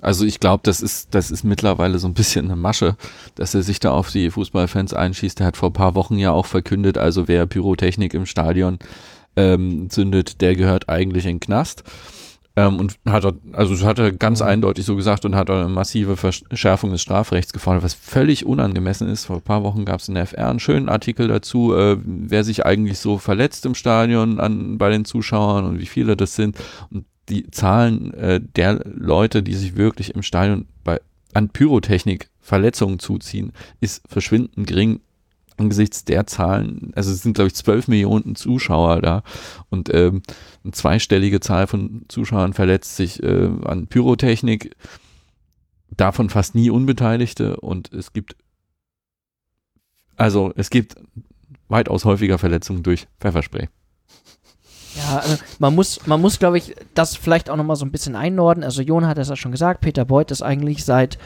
[0.00, 2.96] also ich glaube, das ist, das ist mittlerweile so ein bisschen eine Masche,
[3.34, 5.40] dass er sich da auf die Fußballfans einschießt.
[5.40, 8.78] Der hat vor ein paar Wochen ja auch verkündet, also wer Pyrotechnik im Stadion
[9.36, 11.82] ähm, zündet, der gehört eigentlich in den Knast.
[12.58, 14.46] Ähm, und hat er, also hat er ganz mhm.
[14.46, 19.26] eindeutig so gesagt und hat eine massive Verschärfung des Strafrechts gefordert, was völlig unangemessen ist.
[19.26, 22.44] Vor ein paar Wochen gab es in der FR einen schönen Artikel dazu, äh, wer
[22.44, 26.56] sich eigentlich so verletzt im Stadion an, bei den Zuschauern und wie viele das sind.
[26.90, 31.00] Und die Zahlen äh, der Leute, die sich wirklich im Stadion bei,
[31.34, 35.00] an Pyrotechnik Verletzungen zuziehen, ist verschwindend gering
[35.56, 36.92] angesichts der Zahlen.
[36.94, 39.22] Also es sind, glaube ich, 12 Millionen Zuschauer da
[39.70, 40.22] und ähm,
[40.62, 44.76] eine zweistellige Zahl von Zuschauern verletzt sich äh, an Pyrotechnik,
[45.96, 48.36] davon fast nie Unbeteiligte und es gibt
[50.16, 50.96] also es gibt
[51.68, 53.68] weitaus häufiger Verletzungen durch Pfefferspray.
[54.96, 58.16] Ja, also man muss, man muss, glaube ich, das vielleicht auch nochmal so ein bisschen
[58.16, 58.64] einnorden.
[58.64, 61.18] Also Jon hat es ja schon gesagt, Peter Beuth ist eigentlich seit,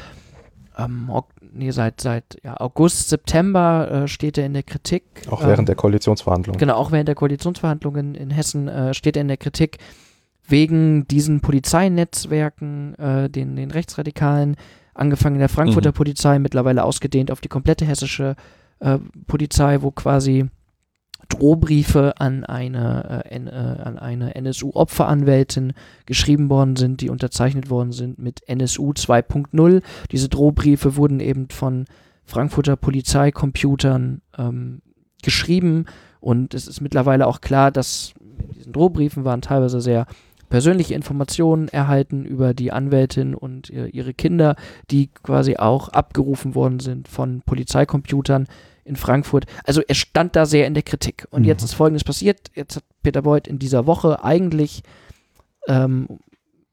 [0.77, 1.11] ähm,
[1.53, 5.05] nee, seit, seit ja, August, September äh, steht er in der Kritik.
[5.31, 6.59] Auch während ähm, der Koalitionsverhandlungen.
[6.59, 9.79] Genau, auch während der Koalitionsverhandlungen in Hessen äh, steht er in der Kritik
[10.47, 14.57] wegen diesen Polizeinetzwerken, äh, den, den Rechtsradikalen,
[14.95, 15.95] angefangen in der Frankfurter mhm.
[15.95, 18.35] Polizei, mittlerweile ausgedehnt auf die komplette hessische
[18.81, 20.47] äh, Polizei, wo quasi
[21.31, 25.73] Drohbriefe an eine, äh, äh an eine NSU-Opferanwältin
[26.07, 29.83] geschrieben worden sind, die unterzeichnet worden sind mit NSU 2.0.
[30.13, 31.87] Diese Drohbriefe wurden eben von
[32.25, 34.83] Frankfurter Polizeicomputern ähm,
[35.23, 35.87] geschrieben
[36.21, 40.07] und es ist mittlerweile auch klar, dass in diesen Drohbriefen waren teilweise sehr
[40.51, 44.57] persönliche Informationen erhalten über die Anwältin und äh, ihre Kinder,
[44.91, 48.47] die quasi auch abgerufen worden sind von Polizeicomputern
[48.91, 49.47] in Frankfurt.
[49.65, 51.27] Also er stand da sehr in der Kritik.
[51.31, 51.49] Und mhm.
[51.49, 52.51] jetzt ist Folgendes passiert.
[52.55, 54.83] Jetzt hat Peter Beuth in dieser Woche eigentlich
[55.67, 56.19] ähm,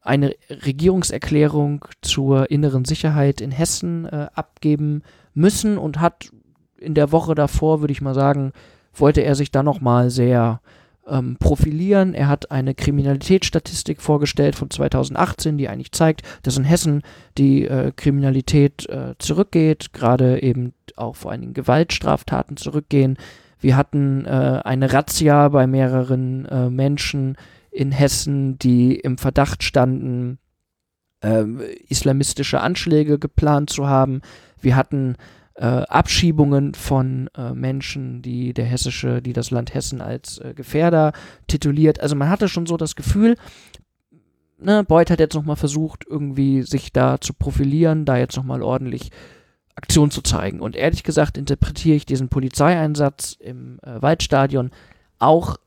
[0.01, 5.03] eine Regierungserklärung zur inneren Sicherheit in Hessen äh, abgeben
[5.33, 6.31] müssen und hat
[6.77, 8.51] in der Woche davor, würde ich mal sagen,
[8.93, 10.61] wollte er sich da nochmal sehr
[11.07, 12.13] ähm, profilieren.
[12.13, 17.01] Er hat eine Kriminalitätsstatistik vorgestellt von 2018, die eigentlich zeigt, dass in Hessen
[17.37, 23.17] die äh, Kriminalität äh, zurückgeht, gerade eben auch vor allen Dingen Gewaltstraftaten zurückgehen.
[23.59, 27.37] Wir hatten äh, eine Razzia bei mehreren äh, Menschen
[27.71, 30.39] in Hessen, die im Verdacht standen,
[31.21, 34.21] ähm, islamistische Anschläge geplant zu haben.
[34.61, 35.15] Wir hatten
[35.57, 41.13] äh, Abschiebungen von äh, Menschen, die der hessische, die das Land Hessen als äh, Gefährder
[41.47, 41.99] tituliert.
[41.99, 43.35] Also man hatte schon so das Gefühl,
[44.59, 49.11] ne, Beuth hat jetzt nochmal versucht, irgendwie sich da zu profilieren, da jetzt nochmal ordentlich
[49.75, 50.59] Aktion zu zeigen.
[50.59, 54.71] Und ehrlich gesagt interpretiere ich diesen Polizeieinsatz im äh, Waldstadion
[55.19, 55.57] auch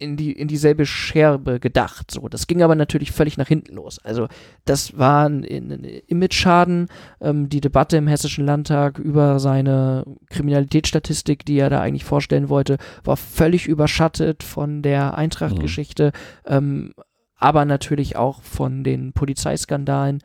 [0.00, 2.10] in, die, in dieselbe Scherbe gedacht.
[2.10, 3.98] So, das ging aber natürlich völlig nach hinten los.
[4.02, 4.28] Also
[4.64, 6.88] das war ein, ein Image-Schaden.
[7.20, 12.78] Ähm, die Debatte im Hessischen Landtag über seine Kriminalitätsstatistik, die er da eigentlich vorstellen wollte,
[13.04, 16.12] war völlig überschattet von der Eintracht-Geschichte,
[16.46, 16.52] mhm.
[16.52, 16.94] ähm,
[17.36, 20.22] aber natürlich auch von den Polizeiskandalen.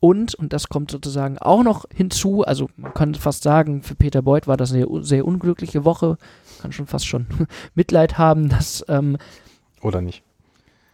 [0.00, 4.20] Und, und das kommt sozusagen auch noch hinzu, also man kann fast sagen, für Peter
[4.22, 6.16] Beuth war das eine sehr unglückliche Woche,
[6.62, 7.26] kann schon fast schon
[7.74, 8.84] Mitleid haben, dass.
[8.88, 9.18] Ähm,
[9.80, 10.22] oder nicht.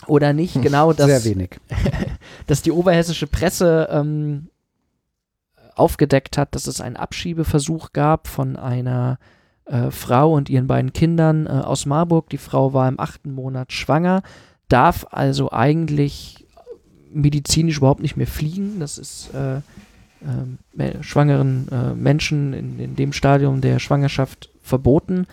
[0.06, 0.92] Oder nicht, hm, genau.
[0.92, 1.60] Dass, Sehr wenig.
[2.46, 4.48] dass die oberhessische Presse ähm,
[5.74, 9.18] aufgedeckt hat, dass es einen Abschiebeversuch gab von einer
[9.66, 12.30] äh, Frau und ihren beiden Kindern äh, aus Marburg.
[12.30, 14.22] Die Frau war im achten Monat schwanger,
[14.68, 16.46] darf also eigentlich
[17.10, 18.80] medizinisch überhaupt nicht mehr fliegen.
[18.80, 25.26] Das ist äh, äh, schwangeren äh, Menschen in, in dem Stadium der Schwangerschaft verboten.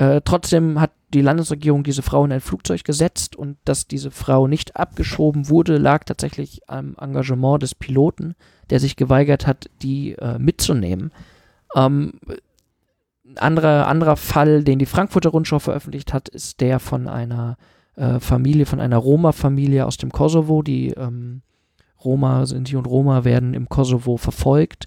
[0.00, 4.46] Äh, trotzdem hat die Landesregierung diese Frau in ein Flugzeug gesetzt und dass diese Frau
[4.46, 8.34] nicht abgeschoben wurde, lag tatsächlich am Engagement des Piloten,
[8.70, 11.12] der sich geweigert hat, die äh, mitzunehmen.
[11.76, 12.14] Ähm,
[13.36, 17.58] anderer, anderer Fall, den die Frankfurter Rundschau veröffentlicht hat, ist der von einer
[17.96, 20.62] äh, Familie, von einer Roma-Familie aus dem Kosovo.
[20.62, 21.42] Die ähm,
[22.02, 24.86] Roma, Sinti und Roma werden im Kosovo verfolgt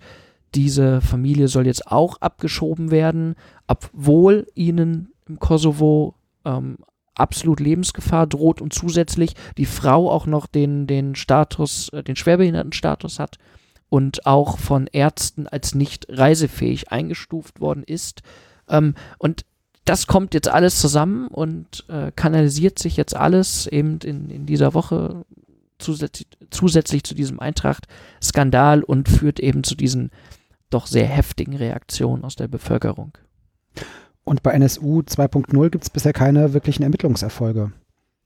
[0.56, 3.36] diese Familie soll jetzt auch abgeschoben werden,
[3.68, 6.78] obwohl ihnen im Kosovo ähm,
[7.16, 13.20] absolut Lebensgefahr droht und zusätzlich die Frau auch noch den, den Status, äh, den Schwerbehindertenstatus
[13.20, 13.38] hat
[13.90, 18.22] und auch von Ärzten als nicht reisefähig eingestuft worden ist.
[18.68, 19.46] Ähm, und
[19.86, 24.74] das kommt jetzt alles zusammen und äh, kanalisiert sich jetzt alles eben in, in dieser
[24.74, 25.26] Woche
[25.78, 30.12] zusätzlich, zusätzlich zu diesem Eintracht-Skandal und führt eben zu diesen
[30.74, 33.12] doch sehr heftigen Reaktionen aus der Bevölkerung.
[34.24, 37.72] Und bei NSU 2.0 gibt es bisher keine wirklichen Ermittlungserfolge.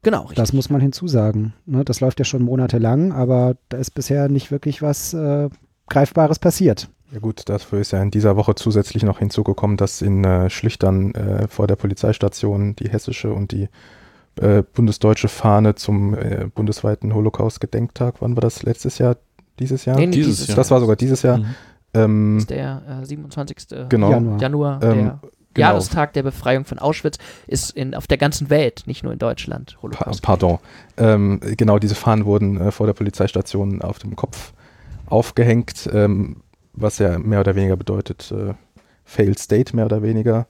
[0.04, 0.38] Genau, richtig.
[0.38, 1.54] Das muss man hinzusagen.
[1.66, 5.50] Ne, das läuft ja schon monatelang, aber da ist bisher nicht wirklich was äh,
[5.90, 6.90] Greifbares passiert.
[7.12, 11.16] Ja gut, dafür ist ja in dieser Woche zusätzlich noch hinzugekommen, dass in äh, Schlüchtern
[11.16, 13.70] äh, vor der Polizeistation die hessische und die
[14.36, 19.18] äh, bundesdeutsche Fahne zum äh, bundesweiten Holocaust-Gedenktag, wann war das letztes Jahr,
[19.58, 19.98] dieses Jahr?
[19.98, 20.58] Nee, dieses, dieses Jahr.
[20.58, 21.40] Das war sogar dieses Jahr.
[21.40, 21.56] Mhm.
[21.94, 23.90] Ähm, ist der äh, 27.
[23.90, 24.12] Genau.
[24.12, 25.20] Januar, Januar ähm, der genau.
[25.58, 27.18] Jahrestag der Befreiung von Auschwitz,
[27.48, 29.78] ist in, auf der ganzen Welt, nicht nur in Deutschland.
[29.82, 30.22] Holocaust.
[30.22, 30.60] Pa pardon.
[30.98, 34.54] Ähm, genau, diese Fahnen wurden äh, vor der Polizeistation auf dem Kopf
[35.08, 38.54] aufgehängt, ähm, was ja mehr oder weniger bedeutet, äh,
[39.04, 40.48] Failed State mehr oder weniger.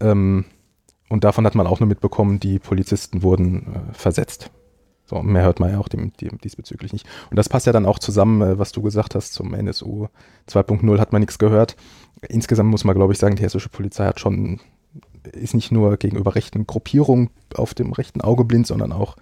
[0.00, 0.44] Ähm,
[1.08, 4.50] und davon hat man auch nur mitbekommen, die Polizisten wurden äh, versetzt.
[5.12, 7.06] So, mehr hört man ja auch dem, dem, diesbezüglich nicht.
[7.28, 10.06] Und das passt ja dann auch zusammen, äh, was du gesagt hast, zum NSU
[10.48, 11.76] 2.0 hat man nichts gehört.
[12.28, 14.60] Insgesamt muss man, glaube ich, sagen, die hessische Polizei hat schon,
[15.32, 19.16] ist nicht nur gegenüber rechten Gruppierungen auf dem rechten Auge blind, sondern auch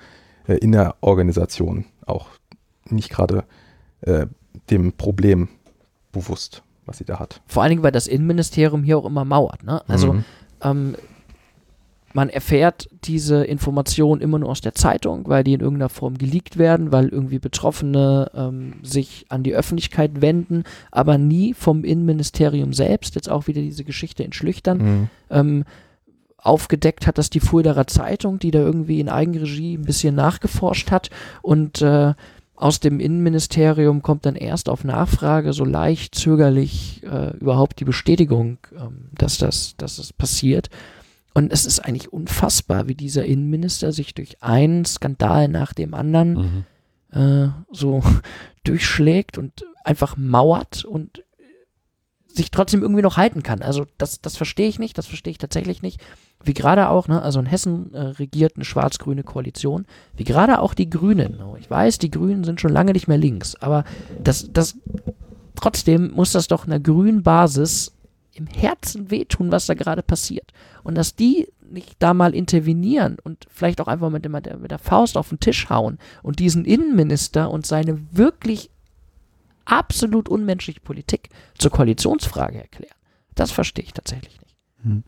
[0.47, 2.29] äh, in der Organisation auch
[2.89, 3.43] nicht gerade
[4.03, 4.27] äh,
[4.71, 5.49] dem Problem
[6.13, 7.43] bewusst, was sie da hat.
[7.47, 9.65] Vor allen Dingen, weil das Innenministerium hier auch immer mauert.
[9.65, 9.83] Ne?
[9.89, 10.25] Also mhm.
[10.63, 10.97] ähm,
[12.13, 16.59] man erfährt diese Informationen immer nur aus der Zeitung, weil die in irgendeiner Form geleakt
[16.59, 23.15] werden, weil irgendwie Betroffene ähm, sich an die Öffentlichkeit wenden, aber nie vom Innenministerium selbst.
[23.15, 24.79] Jetzt auch wieder diese Geschichte in Schlüchtern.
[24.79, 25.09] Mhm.
[25.31, 25.65] Ähm,
[26.43, 31.11] aufgedeckt hat, dass die Fuldaer Zeitung, die da irgendwie in Eigenregie ein bisschen nachgeforscht hat
[31.43, 32.15] und äh,
[32.57, 38.59] aus dem Innenministerium kommt dann erst auf Nachfrage so leicht zögerlich äh, überhaupt die Bestätigung,
[38.75, 40.69] ähm, dass, das, dass das passiert.
[41.33, 46.67] Und es ist eigentlich unfassbar, wie dieser Innenminister sich durch einen Skandal nach dem anderen
[47.13, 47.19] mhm.
[47.19, 48.03] äh, so
[48.65, 51.25] durchschlägt und einfach mauert und
[52.33, 53.63] sich trotzdem irgendwie noch halten kann.
[53.63, 56.01] Also das, das verstehe ich nicht, das verstehe ich tatsächlich nicht.
[56.43, 60.75] Wie gerade auch, ne, also in Hessen äh, regiert eine schwarz-grüne Koalition, wie gerade auch
[60.75, 61.41] die Grünen.
[61.59, 63.85] Ich weiß, die Grünen sind schon lange nicht mehr links, aber
[64.23, 64.77] das, das
[65.55, 67.93] trotzdem muss das doch einer grünen Basis
[68.41, 70.53] im Herzen wehtun, was da gerade passiert.
[70.83, 74.71] Und dass die nicht da mal intervenieren und vielleicht auch einfach mit, mit, der, mit
[74.71, 78.71] der Faust auf den Tisch hauen und diesen Innenminister und seine wirklich
[79.67, 82.97] absolut unmenschliche Politik zur Koalitionsfrage erklären.
[83.37, 84.57] Das verstehe ich tatsächlich nicht.
[84.83, 85.05] Hm.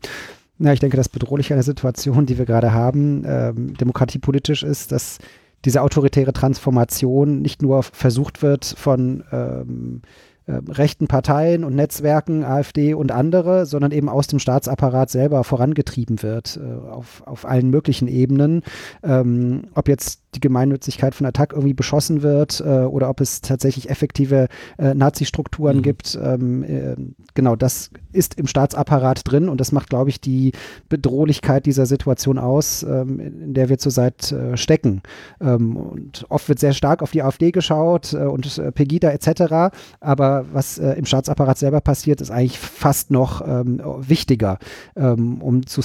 [0.57, 4.91] Na, ich denke, das Bedrohliche an der Situation, die wir gerade haben, ähm, demokratiepolitisch ist,
[4.91, 5.17] dass
[5.65, 10.01] diese autoritäre Transformation nicht nur versucht wird von ähm,
[10.45, 16.21] äh, rechten Parteien und Netzwerken, AfD und andere, sondern eben aus dem Staatsapparat selber vorangetrieben
[16.23, 18.63] wird, äh, auf, auf allen möglichen Ebenen.
[19.03, 23.89] Ähm, ob jetzt die Gemeinnützigkeit von Attac irgendwie beschossen wird äh, oder ob es tatsächlich
[23.89, 25.81] effektive äh, Nazi-Strukturen mhm.
[25.81, 26.19] gibt.
[26.21, 26.95] Ähm, äh,
[27.33, 30.51] genau, das ist im Staatsapparat drin und das macht, glaube ich, die
[30.89, 35.01] Bedrohlichkeit dieser Situation aus, ähm, in der wir zurzeit äh, stecken.
[35.41, 39.73] Ähm, und oft wird sehr stark auf die AfD geschaut äh, und äh, Pegida etc.,
[39.99, 44.59] aber was im Staatsapparat selber passiert, ist eigentlich fast noch ähm, wichtiger,
[44.95, 45.81] ähm, um zu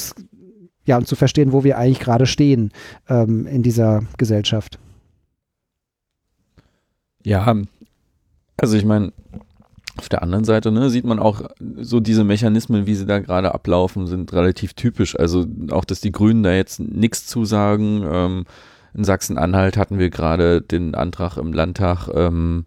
[0.88, 2.72] ja, und zu verstehen, wo wir eigentlich gerade stehen
[3.10, 4.78] ähm, in dieser Gesellschaft.
[7.22, 7.54] Ja,
[8.56, 9.12] also ich meine,
[9.98, 11.42] auf der anderen Seite ne, sieht man auch
[11.76, 15.14] so diese Mechanismen, wie sie da gerade ablaufen, sind relativ typisch.
[15.18, 18.02] Also auch, dass die Grünen da jetzt nichts zusagen.
[18.10, 18.44] Ähm,
[18.94, 22.64] in Sachsen-Anhalt hatten wir gerade den Antrag im Landtag, ähm,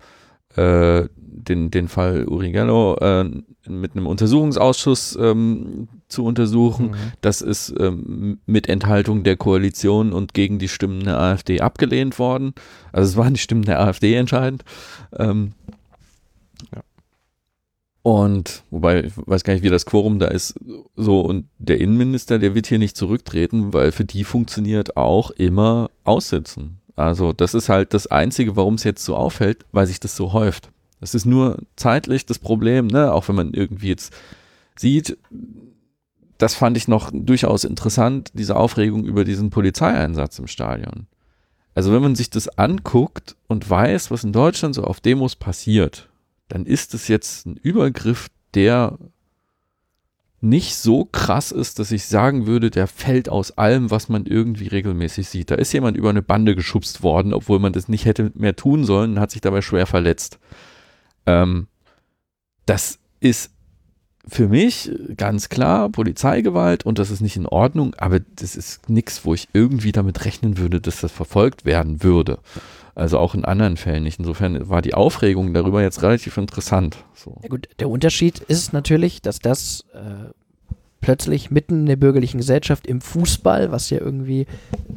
[0.56, 3.24] äh, den, den Fall Urigello äh,
[3.68, 6.92] mit einem Untersuchungsausschuss ähm, zu untersuchen.
[6.92, 6.96] Mhm.
[7.22, 12.54] Das ist ähm, mit Enthaltung der Koalition und gegen die Stimmen der AfD abgelehnt worden.
[12.92, 14.64] Also es waren die Stimmen der AfD entscheidend.
[15.18, 15.54] Ähm,
[16.74, 16.82] ja.
[18.04, 20.56] Und wobei, ich weiß gar nicht, wie das Quorum da ist.
[20.96, 25.92] So, und der Innenminister, der wird hier nicht zurücktreten, weil für die funktioniert auch immer
[26.04, 26.80] Aussitzen.
[26.96, 30.34] Also, das ist halt das Einzige, warum es jetzt so auffällt, weil sich das so
[30.34, 30.71] häuft.
[31.02, 33.12] Das ist nur zeitlich das Problem, ne?
[33.12, 34.14] Auch wenn man irgendwie jetzt
[34.78, 35.18] sieht,
[36.38, 41.08] das fand ich noch durchaus interessant, diese Aufregung über diesen Polizeieinsatz im Stadion.
[41.74, 46.10] Also wenn man sich das anguckt und weiß, was in Deutschland so auf Demos passiert,
[46.50, 48.98] dann ist es jetzt ein Übergriff, der
[50.42, 54.68] nicht so krass ist, dass ich sagen würde, der fällt aus allem, was man irgendwie
[54.68, 55.52] regelmäßig sieht.
[55.52, 58.84] Da ist jemand über eine Bande geschubst worden, obwohl man das nicht hätte mehr tun
[58.84, 60.40] sollen und hat sich dabei schwer verletzt.
[61.26, 61.68] Ähm,
[62.66, 63.52] das ist
[64.28, 69.26] für mich ganz klar Polizeigewalt und das ist nicht in Ordnung, aber das ist nichts,
[69.26, 72.40] wo ich irgendwie damit rechnen würde, dass das verfolgt werden würde.
[72.94, 74.20] Also auch in anderen Fällen nicht.
[74.20, 76.98] Insofern war die Aufregung darüber jetzt relativ interessant.
[77.16, 77.40] So.
[77.42, 80.30] Ja gut, der Unterschied ist natürlich, dass das äh,
[81.02, 84.46] plötzlich mitten in der bürgerlichen Gesellschaft im Fußball, was ja irgendwie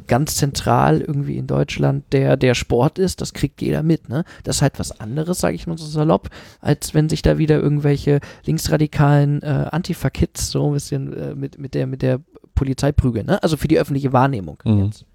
[0.07, 4.09] ganz zentral irgendwie in Deutschland der, der Sport ist, das kriegt jeder mit.
[4.09, 4.25] Ne?
[4.45, 6.29] Das ist halt was anderes, sage ich mal so salopp,
[6.61, 11.75] als wenn sich da wieder irgendwelche linksradikalen äh, Antifa-Kids so ein bisschen äh, mit, mit,
[11.75, 12.21] der, mit der
[12.55, 13.27] Polizei prügeln.
[13.27, 13.43] Ne?
[13.43, 14.85] Also für die öffentliche Wahrnehmung mhm.
[14.85, 15.07] jetzt.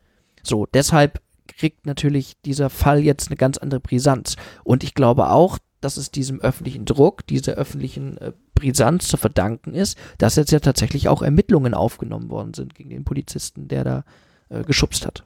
[0.42, 4.38] So, deshalb kriegt natürlich dieser Fall jetzt eine ganz andere Brisanz.
[4.64, 9.74] Und ich glaube auch, dass es diesem öffentlichen Druck, dieser öffentlichen äh, Brisanz zu verdanken
[9.74, 14.04] ist, dass jetzt ja tatsächlich auch Ermittlungen aufgenommen worden sind gegen den Polizisten, der da
[14.50, 15.24] äh, geschubst hat.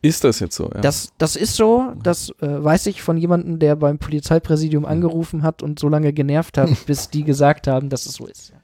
[0.00, 0.70] Ist das jetzt so?
[0.74, 0.80] Ja.
[0.80, 4.90] Das, das ist so, das äh, weiß ich von jemandem, der beim Polizeipräsidium hm.
[4.90, 8.50] angerufen hat und so lange genervt hat, bis die gesagt haben, dass es so ist.
[8.50, 8.59] Ja.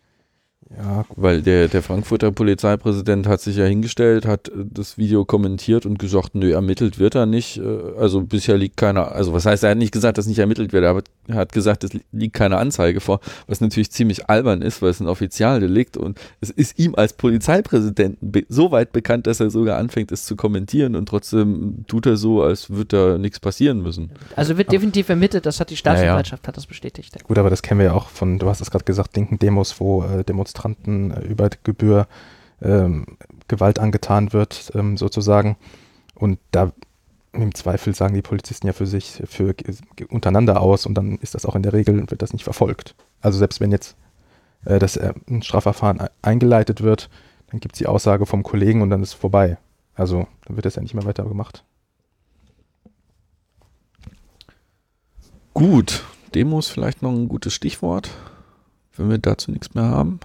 [0.75, 5.87] Ja, weil der, der Frankfurter Polizeipräsident hat sich ja hingestellt, hat äh, das Video kommentiert
[5.87, 7.59] und gesagt, nö, ermittelt wird er nicht.
[7.59, 7.63] Äh,
[7.99, 10.85] also bisher liegt keiner, also was heißt, er hat nicht gesagt, dass nicht ermittelt wird,
[10.85, 14.91] aber er hat gesagt, es liegt keine Anzeige vor, was natürlich ziemlich albern ist, weil
[14.91, 19.79] es ein Offizialdelikt und es ist ihm als Polizeipräsidenten so weit bekannt, dass er sogar
[19.79, 24.11] anfängt, es zu kommentieren und trotzdem tut er so, als würde da nichts passieren müssen.
[24.35, 26.49] Also wird definitiv ermittelt, das hat die Staatsanwaltschaft, ja, ja.
[26.49, 27.23] hat das bestätigt.
[27.23, 29.79] Gut, aber das kennen wir ja auch von, du hast es gerade gesagt, linken Demos,
[29.79, 32.07] wo äh, Demonstranten Demonstranten äh, über Gebühr
[32.63, 35.57] ähm, Gewalt angetan wird, ähm, sozusagen.
[36.15, 36.73] Und da
[37.33, 39.55] im Zweifel sagen die Polizisten ja für sich, für
[40.09, 42.95] untereinander aus und dann ist das auch in der Regel, wird das nicht verfolgt.
[43.21, 43.95] Also selbst wenn jetzt
[44.65, 47.11] äh, das äh, ein Strafverfahren eingeleitet wird,
[47.51, 49.59] dann gibt es die Aussage vom Kollegen und dann ist es vorbei.
[49.95, 51.63] Also dann wird das ja nicht mehr weiter gemacht.
[55.53, 56.05] Gut,
[56.35, 58.11] Demos vielleicht noch ein gutes Stichwort,
[58.97, 60.21] wenn wir dazu nichts mehr haben.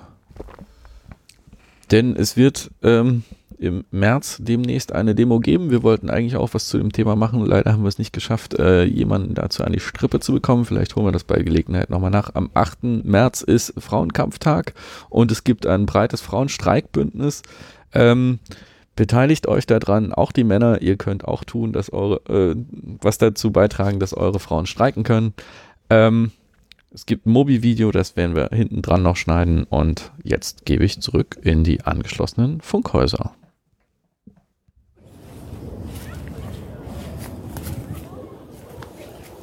[1.92, 3.24] Denn es wird ähm,
[3.62, 5.70] im März demnächst eine Demo geben.
[5.70, 7.46] Wir wollten eigentlich auch was zu dem Thema machen.
[7.46, 10.66] Leider haben wir es nicht geschafft, äh, jemanden dazu an die Strippe zu bekommen.
[10.66, 12.34] Vielleicht holen wir das bei Gelegenheit nochmal nach.
[12.34, 13.04] Am 8.
[13.04, 14.74] März ist Frauenkampftag
[15.10, 17.44] und es gibt ein breites Frauenstreikbündnis.
[17.94, 18.40] Ähm,
[18.96, 20.82] beteiligt euch daran, auch die Männer.
[20.82, 22.56] Ihr könnt auch tun, dass eure, äh,
[23.02, 25.36] was dazu beitragen, dass eure Frauen streiken können.
[25.92, 26.32] Ähm,
[26.94, 29.64] es gibt ein Mobi-Video, das werden wir hinten dran noch schneiden.
[29.64, 33.34] Und jetzt gebe ich zurück in die angeschlossenen Funkhäuser.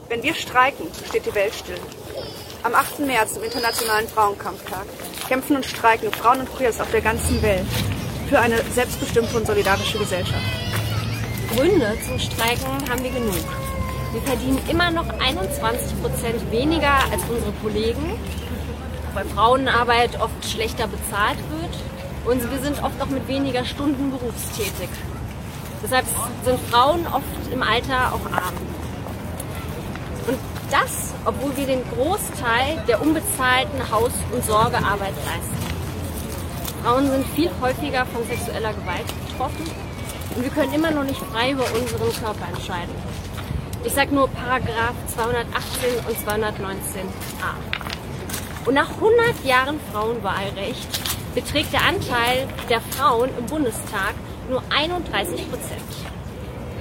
[0.08, 1.78] Wenn wir streiken, steht die Welt still.
[2.62, 3.00] Am 8.
[3.00, 4.86] März, im Internationalen Frauenkampftag,
[5.28, 7.66] kämpfen und streiken Frauen und Queers auf der ganzen Welt
[8.28, 10.44] für eine selbstbestimmte und solidarische Gesellschaft.
[11.54, 13.67] Gründe zum Streiken haben wir genug.
[14.12, 18.18] Wir verdienen immer noch 21 Prozent weniger als unsere Kollegen,
[19.12, 21.74] weil Frauenarbeit oft schlechter bezahlt wird
[22.24, 24.88] und wir sind oft auch mit weniger Stunden berufstätig.
[25.82, 26.06] Deshalb
[26.42, 28.54] sind Frauen oft im Alter auch arm.
[30.26, 30.38] Und
[30.70, 35.58] das, obwohl wir den Großteil der unbezahlten Haus- und Sorgearbeit leisten.
[36.82, 39.70] Frauen sind viel häufiger von sexueller Gewalt betroffen
[40.34, 42.94] und wir können immer noch nicht frei über unseren Körper entscheiden.
[43.84, 47.54] Ich sage nur Paragraph 218 und 219a.
[48.66, 54.14] Und nach 100 Jahren Frauenwahlrecht beträgt der Anteil der Frauen im Bundestag
[54.50, 55.80] nur 31 Prozent.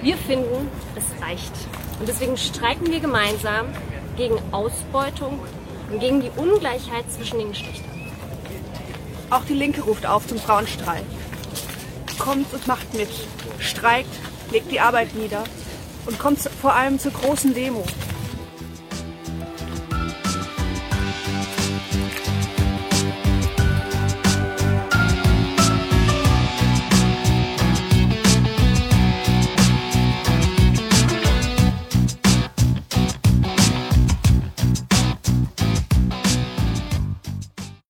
[0.01, 1.53] Wir finden, es reicht.
[1.99, 3.67] Und deswegen streiken wir gemeinsam
[4.17, 5.39] gegen Ausbeutung
[5.91, 7.91] und gegen die Ungleichheit zwischen den Geschlechtern.
[9.29, 11.05] Auch die Linke ruft auf zum Frauenstreik.
[12.17, 13.09] Kommt und macht mit.
[13.59, 14.09] Streikt,
[14.51, 15.43] legt die Arbeit nieder
[16.07, 17.83] und kommt vor allem zur großen Demo